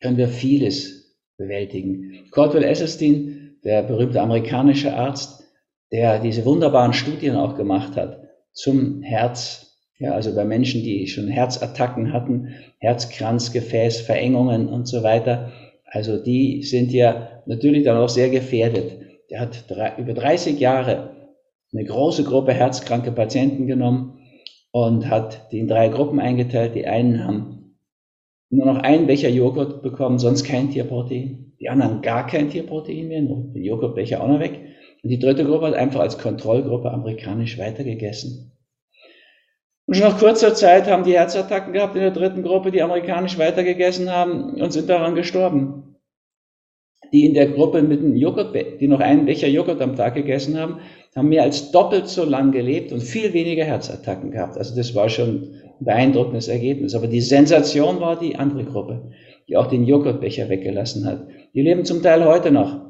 können 0.00 0.16
wir 0.16 0.28
vieles 0.28 1.16
bewältigen. 1.36 2.28
Caldwell 2.30 2.64
Esselstyn, 2.64 3.58
der 3.64 3.82
berühmte 3.82 4.20
amerikanische 4.20 4.94
Arzt, 4.94 5.44
der 5.92 6.20
diese 6.20 6.44
wunderbaren 6.44 6.92
Studien 6.92 7.36
auch 7.36 7.56
gemacht 7.56 7.96
hat 7.96 8.26
zum 8.52 9.02
Herz, 9.02 9.78
ja, 9.98 10.12
also 10.12 10.34
bei 10.34 10.44
Menschen, 10.44 10.82
die 10.82 11.06
schon 11.06 11.28
Herzattacken 11.28 12.12
hatten, 12.12 12.54
Herzkranzgefäß, 12.78 14.00
Verengungen 14.00 14.68
und 14.68 14.86
so 14.88 15.02
weiter. 15.02 15.52
Also 15.84 16.16
die 16.22 16.62
sind 16.62 16.92
ja 16.92 17.42
natürlich 17.46 17.84
dann 17.84 17.96
auch 17.96 18.08
sehr 18.08 18.30
gefährdet. 18.30 19.05
Der 19.30 19.40
hat 19.40 19.68
drei, 19.68 19.94
über 19.98 20.14
30 20.14 20.58
Jahre 20.60 21.16
eine 21.72 21.84
große 21.84 22.24
Gruppe 22.24 22.52
herzkranke 22.52 23.12
Patienten 23.12 23.66
genommen 23.66 24.20
und 24.70 25.08
hat 25.08 25.50
die 25.52 25.58
in 25.58 25.68
drei 25.68 25.88
Gruppen 25.88 26.20
eingeteilt. 26.20 26.74
Die 26.74 26.86
einen 26.86 27.24
haben 27.24 27.56
nur 28.50 28.66
noch 28.66 28.78
einen 28.78 29.06
Becher 29.06 29.28
Joghurt 29.28 29.82
bekommen, 29.82 30.18
sonst 30.18 30.44
kein 30.44 30.70
Tierprotein. 30.70 31.54
Die 31.60 31.68
anderen 31.68 32.02
gar 32.02 32.26
kein 32.26 32.50
Tierprotein 32.50 33.08
mehr, 33.08 33.22
nur 33.22 33.52
den 33.52 33.64
Joghurtbecher 33.64 34.22
auch 34.22 34.28
noch 34.28 34.40
weg. 34.40 34.60
Und 35.02 35.10
die 35.10 35.18
dritte 35.18 35.44
Gruppe 35.44 35.68
hat 35.68 35.74
einfach 35.74 36.00
als 36.00 36.18
Kontrollgruppe 36.18 36.90
amerikanisch 36.90 37.58
weitergegessen. 37.58 38.52
Und 39.86 39.94
schon 39.94 40.08
nach 40.08 40.18
kurzer 40.18 40.54
Zeit 40.54 40.88
haben 40.88 41.04
die 41.04 41.12
Herzattacken 41.12 41.72
gehabt 41.72 41.94
in 41.94 42.02
der 42.02 42.10
dritten 42.10 42.42
Gruppe, 42.42 42.72
die 42.72 42.82
amerikanisch 42.82 43.38
weitergegessen 43.38 44.10
haben 44.10 44.60
und 44.60 44.72
sind 44.72 44.88
daran 44.88 45.14
gestorben. 45.14 45.85
Die 47.12 47.24
in 47.24 47.34
der 47.34 47.46
Gruppe 47.46 47.82
mit 47.82 48.02
dem 48.02 48.16
Joghurt, 48.16 48.54
die 48.80 48.88
noch 48.88 49.00
einen 49.00 49.26
Becher 49.26 49.48
Joghurt 49.48 49.80
am 49.80 49.96
Tag 49.96 50.14
gegessen 50.14 50.58
haben, 50.58 50.80
haben 51.14 51.28
mehr 51.28 51.44
als 51.44 51.70
doppelt 51.70 52.08
so 52.08 52.24
lang 52.24 52.52
gelebt 52.52 52.92
und 52.92 53.02
viel 53.02 53.32
weniger 53.32 53.64
Herzattacken 53.64 54.30
gehabt. 54.30 54.58
Also 54.58 54.76
das 54.76 54.94
war 54.94 55.08
schon 55.08 55.28
ein 55.80 55.84
beeindruckendes 55.84 56.48
Ergebnis. 56.48 56.94
Aber 56.94 57.06
die 57.06 57.20
Sensation 57.20 58.00
war 58.00 58.18
die 58.18 58.36
andere 58.36 58.64
Gruppe, 58.64 59.12
die 59.48 59.56
auch 59.56 59.66
den 59.66 59.84
Joghurtbecher 59.84 60.48
weggelassen 60.48 61.06
hat. 61.06 61.26
Die 61.54 61.62
leben 61.62 61.84
zum 61.84 62.02
Teil 62.02 62.24
heute 62.24 62.50
noch. 62.50 62.86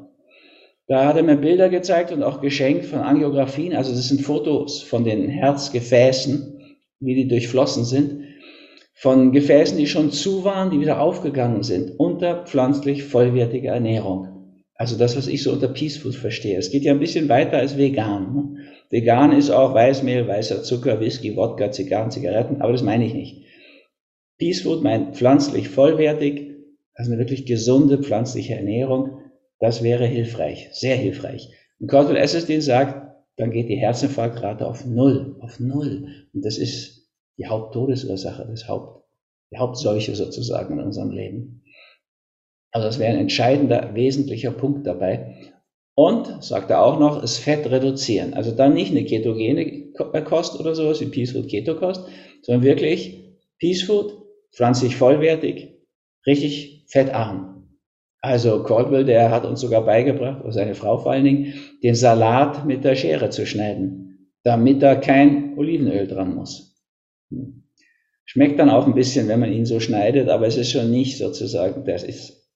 Da 0.87 1.05
hat 1.05 1.17
er 1.17 1.23
mir 1.23 1.35
Bilder 1.35 1.69
gezeigt 1.69 2.11
und 2.11 2.23
auch 2.23 2.41
geschenkt 2.41 2.85
von 2.85 2.99
Angiografien. 2.99 3.75
Also 3.75 3.91
das 3.93 4.07
sind 4.07 4.21
Fotos 4.21 4.81
von 4.81 5.03
den 5.03 5.29
Herzgefäßen, 5.29 6.61
wie 6.99 7.15
die 7.15 7.27
durchflossen 7.27 7.83
sind. 7.83 8.26
Von 8.99 9.31
Gefäßen, 9.31 9.77
die 9.77 9.87
schon 9.87 10.11
zu 10.11 10.43
waren, 10.43 10.71
die 10.71 10.79
wieder 10.79 11.01
aufgegangen 11.01 11.63
sind, 11.63 11.99
unter 11.99 12.45
pflanzlich 12.45 13.03
vollwertiger 13.03 13.73
Ernährung. 13.73 14.63
Also 14.73 14.97
das, 14.97 15.15
was 15.15 15.27
ich 15.27 15.43
so 15.43 15.51
unter 15.51 15.67
Peace 15.67 15.97
Food 15.97 16.15
verstehe. 16.15 16.57
Es 16.57 16.71
geht 16.71 16.83
ja 16.83 16.93
ein 16.93 16.99
bisschen 16.99 17.29
weiter 17.29 17.57
als 17.57 17.77
vegan. 17.77 18.33
Ne? 18.33 18.57
Vegan 18.89 19.31
ist 19.31 19.49
auch 19.49 19.73
Weißmehl, 19.73 20.27
weißer 20.27 20.63
Zucker, 20.63 20.99
Whisky, 20.99 21.35
Wodka, 21.35 21.71
Zigarren, 21.71 22.11
Zigaretten, 22.11 22.61
aber 22.61 22.71
das 22.71 22.83
meine 22.83 23.05
ich 23.05 23.13
nicht. 23.13 23.45
Peace 24.39 24.61
Food 24.61 24.83
meint 24.83 25.15
pflanzlich 25.15 25.69
vollwertig, 25.69 26.55
also 26.93 27.11
eine 27.11 27.19
wirklich 27.19 27.45
gesunde 27.45 27.99
pflanzliche 27.99 28.55
Ernährung 28.55 29.17
das 29.59 29.81
wäre 29.81 30.05
hilfreich, 30.05 30.69
sehr 30.71 30.95
hilfreich. 30.95 31.49
Und 31.79 31.87
Cordell 31.87 32.15
Esselstyn 32.15 32.61
sagt, 32.61 33.07
dann 33.37 33.51
geht 33.51 33.69
die 33.69 33.75
Herzinfarktrate 33.75 34.65
auf 34.65 34.85
Null, 34.85 35.35
auf 35.41 35.59
Null. 35.59 36.07
Und 36.33 36.45
das 36.45 36.57
ist 36.57 36.96
die 37.37 37.47
Haupttodesursache, 37.47 38.45
das 38.49 38.67
Haupt, 38.67 39.03
die 39.51 39.57
Hauptseuche 39.57 40.15
sozusagen 40.15 40.79
in 40.79 40.85
unserem 40.85 41.11
Leben. 41.11 41.63
Also 42.71 42.87
das 42.87 42.99
wäre 42.99 43.13
ein 43.13 43.19
entscheidender, 43.19 43.93
wesentlicher 43.93 44.51
Punkt 44.51 44.85
dabei. 44.85 45.53
Und, 45.95 46.43
sagt 46.43 46.69
er 46.69 46.83
auch 46.83 46.99
noch, 46.99 47.21
das 47.21 47.39
Fett 47.39 47.65
reduzieren. 47.71 48.35
Also 48.35 48.51
dann 48.51 48.73
nicht 48.73 48.91
eine 48.91 49.03
ketogene 49.03 49.91
Kost 50.25 50.59
oder 50.59 50.75
sowas 50.75 51.01
wie 51.01 51.07
Peace 51.07 51.31
Food 51.31 51.49
Keto 51.49 51.75
Kost, 51.75 52.05
sondern 52.43 52.63
wirklich 52.63 53.35
Peace 53.57 53.81
Food, 53.81 54.13
pflanzlich 54.51 54.95
vollwertig, 54.95 55.79
richtig 56.25 56.85
fettarm. 56.87 57.77
Also 58.21 58.63
Caldwell, 58.63 59.05
der 59.05 59.31
hat 59.31 59.45
uns 59.45 59.61
sogar 59.61 59.85
beigebracht, 59.85 60.43
oder 60.43 60.51
seine 60.51 60.75
Frau 60.75 60.97
vor 60.97 61.13
allen 61.13 61.23
Dingen, 61.23 61.53
den 61.81 61.95
Salat 61.95 62.65
mit 62.65 62.83
der 62.83 62.95
Schere 62.95 63.29
zu 63.29 63.45
schneiden, 63.45 64.33
damit 64.43 64.83
da 64.83 64.95
kein 64.95 65.57
Olivenöl 65.57 66.07
dran 66.07 66.35
muss. 66.35 66.76
Hm. 67.29 67.63
Schmeckt 68.25 68.59
dann 68.59 68.69
auch 68.69 68.85
ein 68.85 68.93
bisschen, 68.93 69.29
wenn 69.29 69.39
man 69.39 69.53
ihn 69.53 69.65
so 69.65 69.79
schneidet, 69.79 70.27
aber 70.29 70.47
es 70.47 70.57
ist 70.57 70.71
schon 70.71 70.91
nicht 70.91 71.17
sozusagen, 71.17 71.85
das 71.85 72.03
ist. 72.03 72.49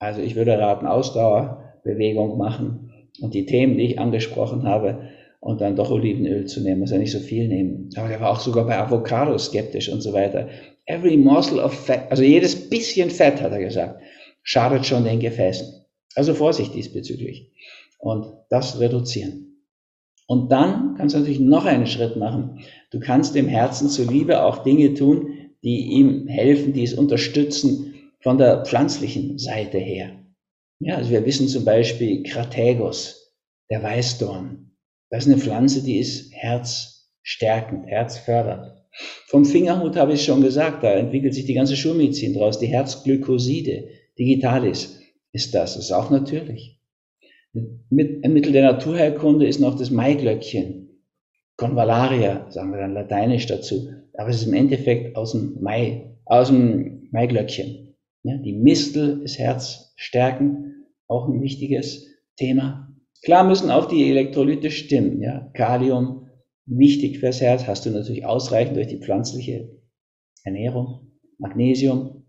Also 0.00 0.20
ich 0.20 0.34
würde 0.34 0.58
raten, 0.58 0.86
Ausdauerbewegung 0.86 2.36
machen 2.36 3.08
und 3.20 3.32
die 3.32 3.46
Themen, 3.46 3.78
die 3.78 3.84
ich 3.84 3.98
angesprochen 3.98 4.64
habe, 4.64 5.08
und 5.44 5.60
dann 5.60 5.76
doch 5.76 5.90
Olivenöl 5.90 6.46
zu 6.46 6.62
nehmen, 6.62 6.80
muss 6.80 6.90
ja 6.90 6.96
nicht 6.96 7.12
so 7.12 7.18
viel 7.18 7.48
nehmen. 7.48 7.90
Aber 7.96 8.08
er 8.08 8.18
war 8.18 8.30
auch 8.30 8.40
sogar 8.40 8.64
bei 8.64 8.78
Avocado 8.78 9.36
skeptisch 9.36 9.90
und 9.90 10.00
so 10.00 10.14
weiter. 10.14 10.48
Every 10.86 11.18
morsel 11.18 11.58
of 11.58 11.74
fat, 11.74 12.10
also 12.10 12.22
jedes 12.22 12.70
bisschen 12.70 13.10
Fett, 13.10 13.42
hat 13.42 13.52
er 13.52 13.58
gesagt, 13.58 14.00
schadet 14.42 14.86
schon 14.86 15.04
den 15.04 15.20
Gefäßen. 15.20 15.84
Also 16.14 16.32
Vorsicht 16.32 16.74
diesbezüglich. 16.74 17.52
Und 17.98 18.32
das 18.48 18.80
reduzieren. 18.80 19.53
Und 20.26 20.50
dann 20.50 20.94
kannst 20.96 21.14
du 21.14 21.18
natürlich 21.18 21.40
noch 21.40 21.66
einen 21.66 21.86
Schritt 21.86 22.16
machen. 22.16 22.60
Du 22.90 23.00
kannst 23.00 23.34
dem 23.34 23.48
Herzen 23.48 23.88
zuliebe 23.88 24.42
auch 24.42 24.62
Dinge 24.62 24.94
tun, 24.94 25.50
die 25.62 25.92
ihm 25.92 26.26
helfen, 26.28 26.72
die 26.72 26.82
es 26.82 26.94
unterstützen 26.94 27.94
von 28.20 28.38
der 28.38 28.64
pflanzlichen 28.64 29.38
Seite 29.38 29.78
her. 29.78 30.12
Ja, 30.80 30.96
also 30.96 31.10
wir 31.10 31.24
wissen 31.24 31.48
zum 31.48 31.64
Beispiel 31.64 32.22
Kratagos, 32.22 33.34
der 33.70 33.82
Weißdorn. 33.82 34.72
Das 35.10 35.26
ist 35.26 35.32
eine 35.32 35.40
Pflanze, 35.40 35.82
die 35.82 35.98
ist 35.98 36.32
herzstärkend, 36.32 37.86
herzfördernd. 37.86 38.72
Vom 39.26 39.44
Fingerhut 39.44 39.96
habe 39.96 40.14
ich 40.14 40.24
schon 40.24 40.40
gesagt, 40.40 40.84
da 40.84 40.92
entwickelt 40.92 41.34
sich 41.34 41.46
die 41.46 41.54
ganze 41.54 41.76
Schulmedizin 41.76 42.34
draus, 42.34 42.58
die 42.58 42.66
Herzglykoside, 42.66 43.88
Digitalis 44.18 45.00
ist 45.32 45.54
das. 45.54 45.74
Das 45.74 45.84
ist 45.84 45.92
auch 45.92 46.10
natürlich. 46.10 46.80
Mit, 47.90 48.24
ein 48.24 48.32
Mittel 48.32 48.52
der 48.52 48.64
Naturheilkunde 48.64 49.46
ist 49.46 49.60
noch 49.60 49.78
das 49.78 49.90
Maiglöckchen. 49.90 51.02
Convallaria, 51.56 52.50
sagen 52.50 52.72
wir 52.72 52.80
dann 52.80 52.94
lateinisch 52.94 53.46
dazu. 53.46 53.88
Aber 54.14 54.28
es 54.28 54.36
ist 54.36 54.48
im 54.48 54.54
Endeffekt 54.54 55.16
aus 55.16 55.32
dem 55.32 55.62
Mai, 55.62 56.16
aus 56.24 56.48
dem 56.48 57.08
Maiglöckchen. 57.12 57.94
Ja, 58.24 58.38
die 58.38 58.54
Mistel 58.54 59.22
ist 59.22 59.38
Herzstärken, 59.38 60.86
auch 61.06 61.28
ein 61.28 61.40
wichtiges 61.42 62.06
Thema. 62.36 62.88
Klar 63.22 63.44
müssen 63.44 63.70
auch 63.70 63.86
die 63.86 64.10
Elektrolyte 64.10 64.70
stimmen. 64.70 65.22
Ja, 65.22 65.50
Kalium, 65.54 66.26
wichtig 66.66 67.20
fürs 67.20 67.40
Herz, 67.40 67.66
hast 67.66 67.86
du 67.86 67.90
natürlich 67.90 68.26
ausreichend 68.26 68.76
durch 68.76 68.88
die 68.88 68.98
pflanzliche 68.98 69.70
Ernährung. 70.42 71.12
Magnesium, 71.38 72.26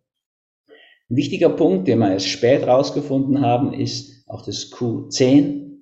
ein 1.09 1.15
wichtiger 1.17 1.49
Punkt, 1.49 1.87
den 1.87 1.99
wir 1.99 2.11
erst 2.11 2.27
spät 2.27 2.61
herausgefunden 2.61 3.41
haben, 3.41 3.73
ist 3.73 4.14
auch 4.25 4.43
das 4.45 4.71
Q10, 4.71 5.81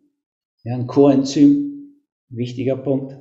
ja, 0.64 0.76
ein 0.76 0.88
Coenzym, 0.88 2.02
wichtiger 2.30 2.78
Punkt. 2.78 3.18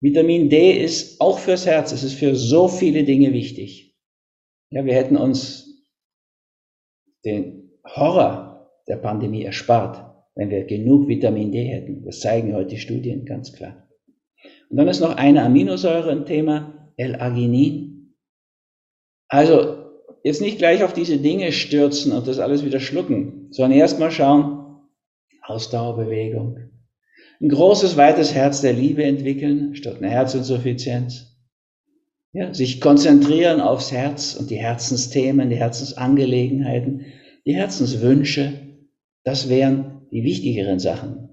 Vitamin 0.00 0.50
D 0.50 0.72
ist 0.72 1.20
auch 1.20 1.38
fürs 1.38 1.66
Herz, 1.66 1.92
es 1.92 2.02
ist 2.02 2.14
für 2.14 2.34
so 2.36 2.68
viele 2.68 3.04
Dinge 3.04 3.32
wichtig. 3.32 3.96
Ja, 4.70 4.84
wir 4.84 4.94
hätten 4.94 5.16
uns 5.16 5.84
den 7.24 7.70
Horror 7.84 8.70
der 8.86 8.96
Pandemie 8.96 9.44
erspart, 9.44 10.04
wenn 10.34 10.50
wir 10.50 10.64
genug 10.64 11.08
Vitamin 11.08 11.52
D 11.52 11.64
hätten. 11.64 12.04
Das 12.04 12.20
zeigen 12.20 12.54
heute 12.54 12.70
die 12.70 12.78
Studien 12.78 13.24
ganz 13.24 13.52
klar. 13.52 13.88
Und 14.68 14.76
dann 14.76 14.88
ist 14.88 15.00
noch 15.00 15.16
eine 15.16 15.42
Aminosäure 15.42 16.10
ein 16.10 16.26
Thema, 16.26 16.92
L-Arginin. 16.96 18.14
Also 19.28 19.83
jetzt 20.24 20.40
nicht 20.40 20.58
gleich 20.58 20.82
auf 20.82 20.92
diese 20.92 21.18
Dinge 21.18 21.52
stürzen 21.52 22.10
und 22.10 22.26
das 22.26 22.40
alles 22.40 22.64
wieder 22.64 22.80
schlucken, 22.80 23.46
sondern 23.50 23.78
erstmal 23.78 24.10
schauen, 24.10 24.80
Ausdauerbewegung. 25.42 26.70
Ein 27.40 27.48
großes, 27.48 27.96
weites 27.96 28.34
Herz 28.34 28.62
der 28.62 28.72
Liebe 28.72 29.04
entwickeln, 29.04 29.76
statt 29.76 29.98
eine 29.98 30.08
Herzinsuffizienz. 30.08 31.30
Ja, 32.32 32.52
sich 32.52 32.80
konzentrieren 32.80 33.60
aufs 33.60 33.92
Herz 33.92 34.34
und 34.34 34.50
die 34.50 34.56
Herzensthemen, 34.56 35.50
die 35.50 35.56
Herzensangelegenheiten, 35.56 37.06
die 37.46 37.54
Herzenswünsche. 37.54 38.54
Das 39.22 39.48
wären 39.48 40.06
die 40.10 40.24
wichtigeren 40.24 40.80
Sachen. 40.80 41.28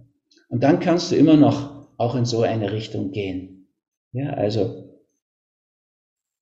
Und 0.50 0.64
dann 0.64 0.80
kannst 0.80 1.12
du 1.12 1.16
immer 1.16 1.38
noch 1.38 1.88
auch 1.98 2.16
in 2.16 2.26
so 2.26 2.42
eine 2.42 2.72
Richtung 2.72 3.12
gehen. 3.12 3.70
Ja, 4.12 4.32
also 4.32 4.81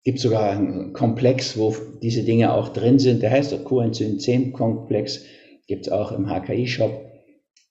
gibt 0.04 0.20
sogar 0.20 0.52
einen 0.52 0.94
Komplex, 0.94 1.58
wo 1.58 1.76
diese 2.02 2.24
Dinge 2.24 2.54
auch 2.54 2.70
drin 2.70 3.00
sind. 3.00 3.22
Der 3.22 3.32
heißt 3.32 3.64
Coenzym 3.64 4.20
10 4.20 4.54
Komplex. 4.54 5.24
Gibt 5.68 5.88
es 5.88 5.92
auch 5.92 6.12
im 6.12 6.28
HKI-Shop, 6.28 6.92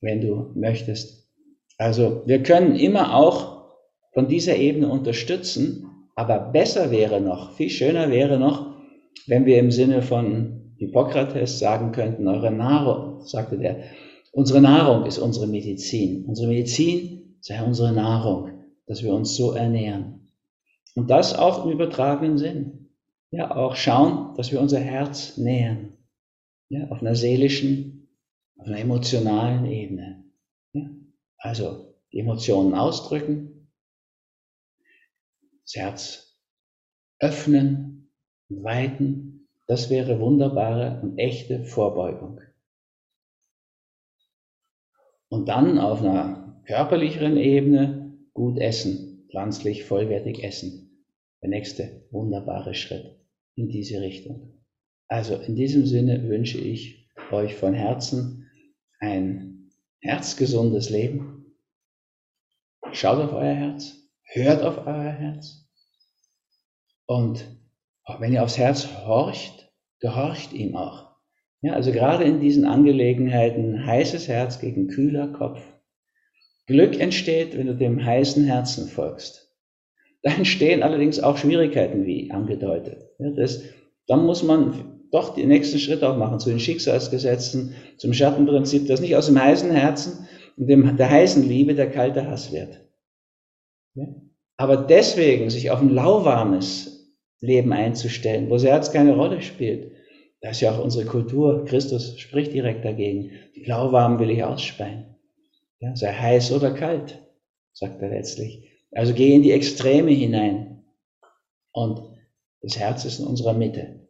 wenn 0.00 0.20
du 0.20 0.52
möchtest. 0.54 1.28
Also 1.78 2.22
wir 2.26 2.42
können 2.42 2.76
immer 2.76 3.16
auch 3.16 3.58
von 4.12 4.28
dieser 4.28 4.56
Ebene 4.56 4.88
unterstützen, 4.88 5.86
aber 6.14 6.38
besser 6.38 6.90
wäre 6.90 7.20
noch, 7.20 7.54
viel 7.54 7.70
schöner 7.70 8.10
wäre 8.10 8.38
noch, 8.38 8.74
wenn 9.26 9.46
wir 9.46 9.58
im 9.58 9.70
Sinne 9.70 10.02
von 10.02 10.74
Hippokrates 10.78 11.58
sagen 11.58 11.92
könnten, 11.92 12.26
eure 12.28 12.50
Nahrung, 12.50 13.22
sagte 13.22 13.58
der, 13.58 13.82
unsere 14.32 14.60
Nahrung 14.60 15.06
ist 15.06 15.18
unsere 15.18 15.46
Medizin. 15.46 16.24
Unsere 16.26 16.48
Medizin 16.48 17.36
sei 17.40 17.62
unsere 17.62 17.92
Nahrung, 17.92 18.50
dass 18.86 19.02
wir 19.02 19.12
uns 19.12 19.36
so 19.36 19.52
ernähren. 19.52 20.27
Und 20.98 21.10
das 21.10 21.32
auch 21.32 21.64
im 21.64 21.70
übertragenen 21.70 22.38
Sinn. 22.38 22.88
ja 23.30 23.54
auch 23.54 23.76
schauen, 23.76 24.34
dass 24.34 24.50
wir 24.50 24.60
unser 24.60 24.80
Herz 24.80 25.36
nähern. 25.36 25.96
Ja, 26.70 26.88
auf 26.88 27.02
einer 27.02 27.14
seelischen, 27.14 28.08
auf 28.56 28.66
einer 28.66 28.80
emotionalen 28.80 29.66
Ebene. 29.66 30.24
Ja, 30.72 30.90
also 31.36 31.94
die 32.10 32.18
Emotionen 32.18 32.74
ausdrücken, 32.74 33.70
das 35.62 35.76
Herz 35.76 36.36
öffnen, 37.20 38.10
weiten, 38.48 39.46
das 39.68 39.90
wäre 39.90 40.18
wunderbare 40.18 41.00
und 41.00 41.16
echte 41.16 41.62
Vorbeugung. 41.62 42.40
Und 45.28 45.48
dann 45.48 45.78
auf 45.78 46.02
einer 46.02 46.60
körperlicheren 46.66 47.36
Ebene 47.36 48.18
gut 48.34 48.58
essen, 48.58 49.28
pflanzlich 49.30 49.84
vollwertig 49.84 50.42
essen. 50.42 50.87
Der 51.42 51.50
nächste 51.50 52.06
wunderbare 52.10 52.74
Schritt 52.74 53.18
in 53.54 53.68
diese 53.68 54.00
Richtung. 54.00 54.64
Also 55.08 55.36
in 55.36 55.56
diesem 55.56 55.86
Sinne 55.86 56.28
wünsche 56.28 56.58
ich 56.58 57.08
euch 57.30 57.54
von 57.54 57.74
Herzen 57.74 58.50
ein 59.00 59.70
herzgesundes 60.00 60.90
Leben. 60.90 61.56
Schaut 62.92 63.18
auf 63.18 63.32
euer 63.32 63.54
Herz, 63.54 63.96
hört 64.24 64.62
auf 64.62 64.86
euer 64.86 65.12
Herz. 65.12 65.68
Und 67.06 67.46
wenn 68.18 68.32
ihr 68.32 68.42
aufs 68.42 68.58
Herz 68.58 68.86
horcht, 69.06 69.72
gehorcht 70.00 70.52
ihm 70.52 70.76
auch. 70.76 71.16
Ja, 71.60 71.72
also 71.72 71.90
gerade 71.92 72.24
in 72.24 72.40
diesen 72.40 72.64
Angelegenheiten 72.64 73.84
heißes 73.84 74.28
Herz 74.28 74.60
gegen 74.60 74.88
kühler 74.88 75.28
Kopf. 75.28 75.60
Glück 76.66 77.00
entsteht, 77.00 77.56
wenn 77.56 77.66
du 77.66 77.74
dem 77.74 78.04
heißen 78.04 78.44
Herzen 78.44 78.88
folgst. 78.88 79.47
Da 80.28 80.34
entstehen 80.34 80.82
allerdings 80.82 81.20
auch 81.20 81.38
Schwierigkeiten, 81.38 82.04
wie 82.04 82.30
angedeutet. 82.30 82.98
Ja, 83.18 83.30
das, 83.30 83.62
dann 84.06 84.26
muss 84.26 84.42
man 84.42 85.00
doch 85.10 85.34
die 85.34 85.46
nächsten 85.46 85.78
Schritte 85.78 86.06
auch 86.06 86.18
machen 86.18 86.38
zu 86.38 86.50
den 86.50 86.60
Schicksalsgesetzen, 86.60 87.74
zum 87.96 88.12
Schattenprinzip, 88.12 88.86
dass 88.88 89.00
nicht 89.00 89.16
aus 89.16 89.24
dem 89.24 89.42
heißen 89.42 89.70
Herzen 89.70 90.28
und 90.58 90.66
dem, 90.66 90.98
der 90.98 91.10
heißen 91.10 91.48
Liebe 91.48 91.74
der 91.74 91.90
kalte 91.90 92.28
Hass 92.28 92.52
wird. 92.52 92.78
Ja? 93.94 94.04
Aber 94.58 94.76
deswegen 94.76 95.48
sich 95.48 95.70
auf 95.70 95.80
ein 95.80 95.88
lauwarmes 95.88 97.16
Leben 97.40 97.72
einzustellen, 97.72 98.50
wo 98.50 98.54
das 98.54 98.64
Herz 98.64 98.92
keine 98.92 99.14
Rolle 99.14 99.40
spielt, 99.40 99.92
das 100.42 100.56
ist 100.56 100.60
ja 100.60 100.72
auch 100.72 100.84
unsere 100.84 101.06
Kultur. 101.06 101.64
Christus 101.64 102.18
spricht 102.20 102.52
direkt 102.52 102.84
dagegen. 102.84 103.30
Die 103.56 103.64
lauwarmen 103.64 104.18
will 104.18 104.30
ich 104.30 104.44
ausspeien. 104.44 105.06
Ja, 105.80 105.96
sei 105.96 106.12
heiß 106.12 106.52
oder 106.52 106.72
kalt, 106.72 107.18
sagt 107.72 108.02
er 108.02 108.10
letztlich. 108.10 108.77
Also 108.90 109.14
geh 109.14 109.34
in 109.34 109.42
die 109.42 109.52
Extreme 109.52 110.10
hinein. 110.10 110.84
Und 111.72 112.00
das 112.62 112.78
Herz 112.78 113.04
ist 113.04 113.20
in 113.20 113.26
unserer 113.26 113.54
Mitte. 113.54 114.08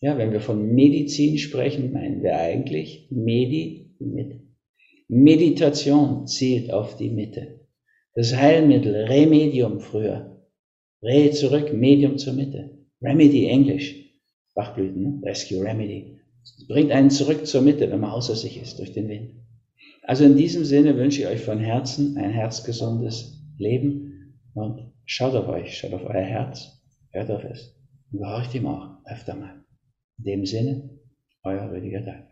Ja, 0.00 0.16
wenn 0.16 0.32
wir 0.32 0.40
von 0.40 0.74
Medizin 0.74 1.38
sprechen, 1.38 1.92
meinen 1.92 2.22
wir 2.22 2.36
eigentlich 2.38 3.08
Medi, 3.10 3.94
Mitte. 3.98 4.40
Meditation 5.08 6.26
zielt 6.26 6.72
auf 6.72 6.96
die 6.96 7.10
Mitte. 7.10 7.60
Das 8.14 8.34
Heilmittel, 8.34 8.94
Remedium 9.06 9.80
früher. 9.80 10.44
Re 11.02 11.30
zurück, 11.30 11.72
Medium 11.72 12.18
zur 12.18 12.34
Mitte. 12.34 12.78
Remedy 13.00 13.46
Englisch. 13.46 13.94
Bachblüten, 14.54 15.02
ne? 15.02 15.20
Rescue 15.24 15.62
Remedy. 15.62 16.18
Das 16.42 16.66
bringt 16.66 16.90
einen 16.90 17.10
zurück 17.10 17.46
zur 17.46 17.62
Mitte, 17.62 17.90
wenn 17.90 18.00
man 18.00 18.10
außer 18.10 18.34
sich 18.34 18.60
ist 18.60 18.78
durch 18.78 18.92
den 18.92 19.08
Wind. 19.08 19.34
Also 20.02 20.24
in 20.24 20.36
diesem 20.36 20.64
Sinne 20.64 20.96
wünsche 20.96 21.22
ich 21.22 21.28
euch 21.28 21.40
von 21.40 21.58
Herzen 21.58 22.16
ein 22.16 22.30
herzgesundes 22.30 23.37
Leben 23.58 24.40
und 24.54 24.92
schaut 25.04 25.34
auf 25.34 25.48
euch, 25.48 25.76
schaut 25.76 25.92
auf 25.92 26.04
euer 26.04 26.22
Herz, 26.22 26.80
hört 27.10 27.30
auf 27.30 27.44
es 27.44 27.76
und 28.10 28.20
gehorcht 28.20 28.54
ihm 28.54 28.66
auch 28.66 28.98
öfter 29.04 29.34
mal. 29.34 29.64
In 30.18 30.24
dem 30.24 30.46
Sinne, 30.46 30.90
euer 31.42 31.70
Rüdiger 31.70 32.00
Dahl. 32.00 32.27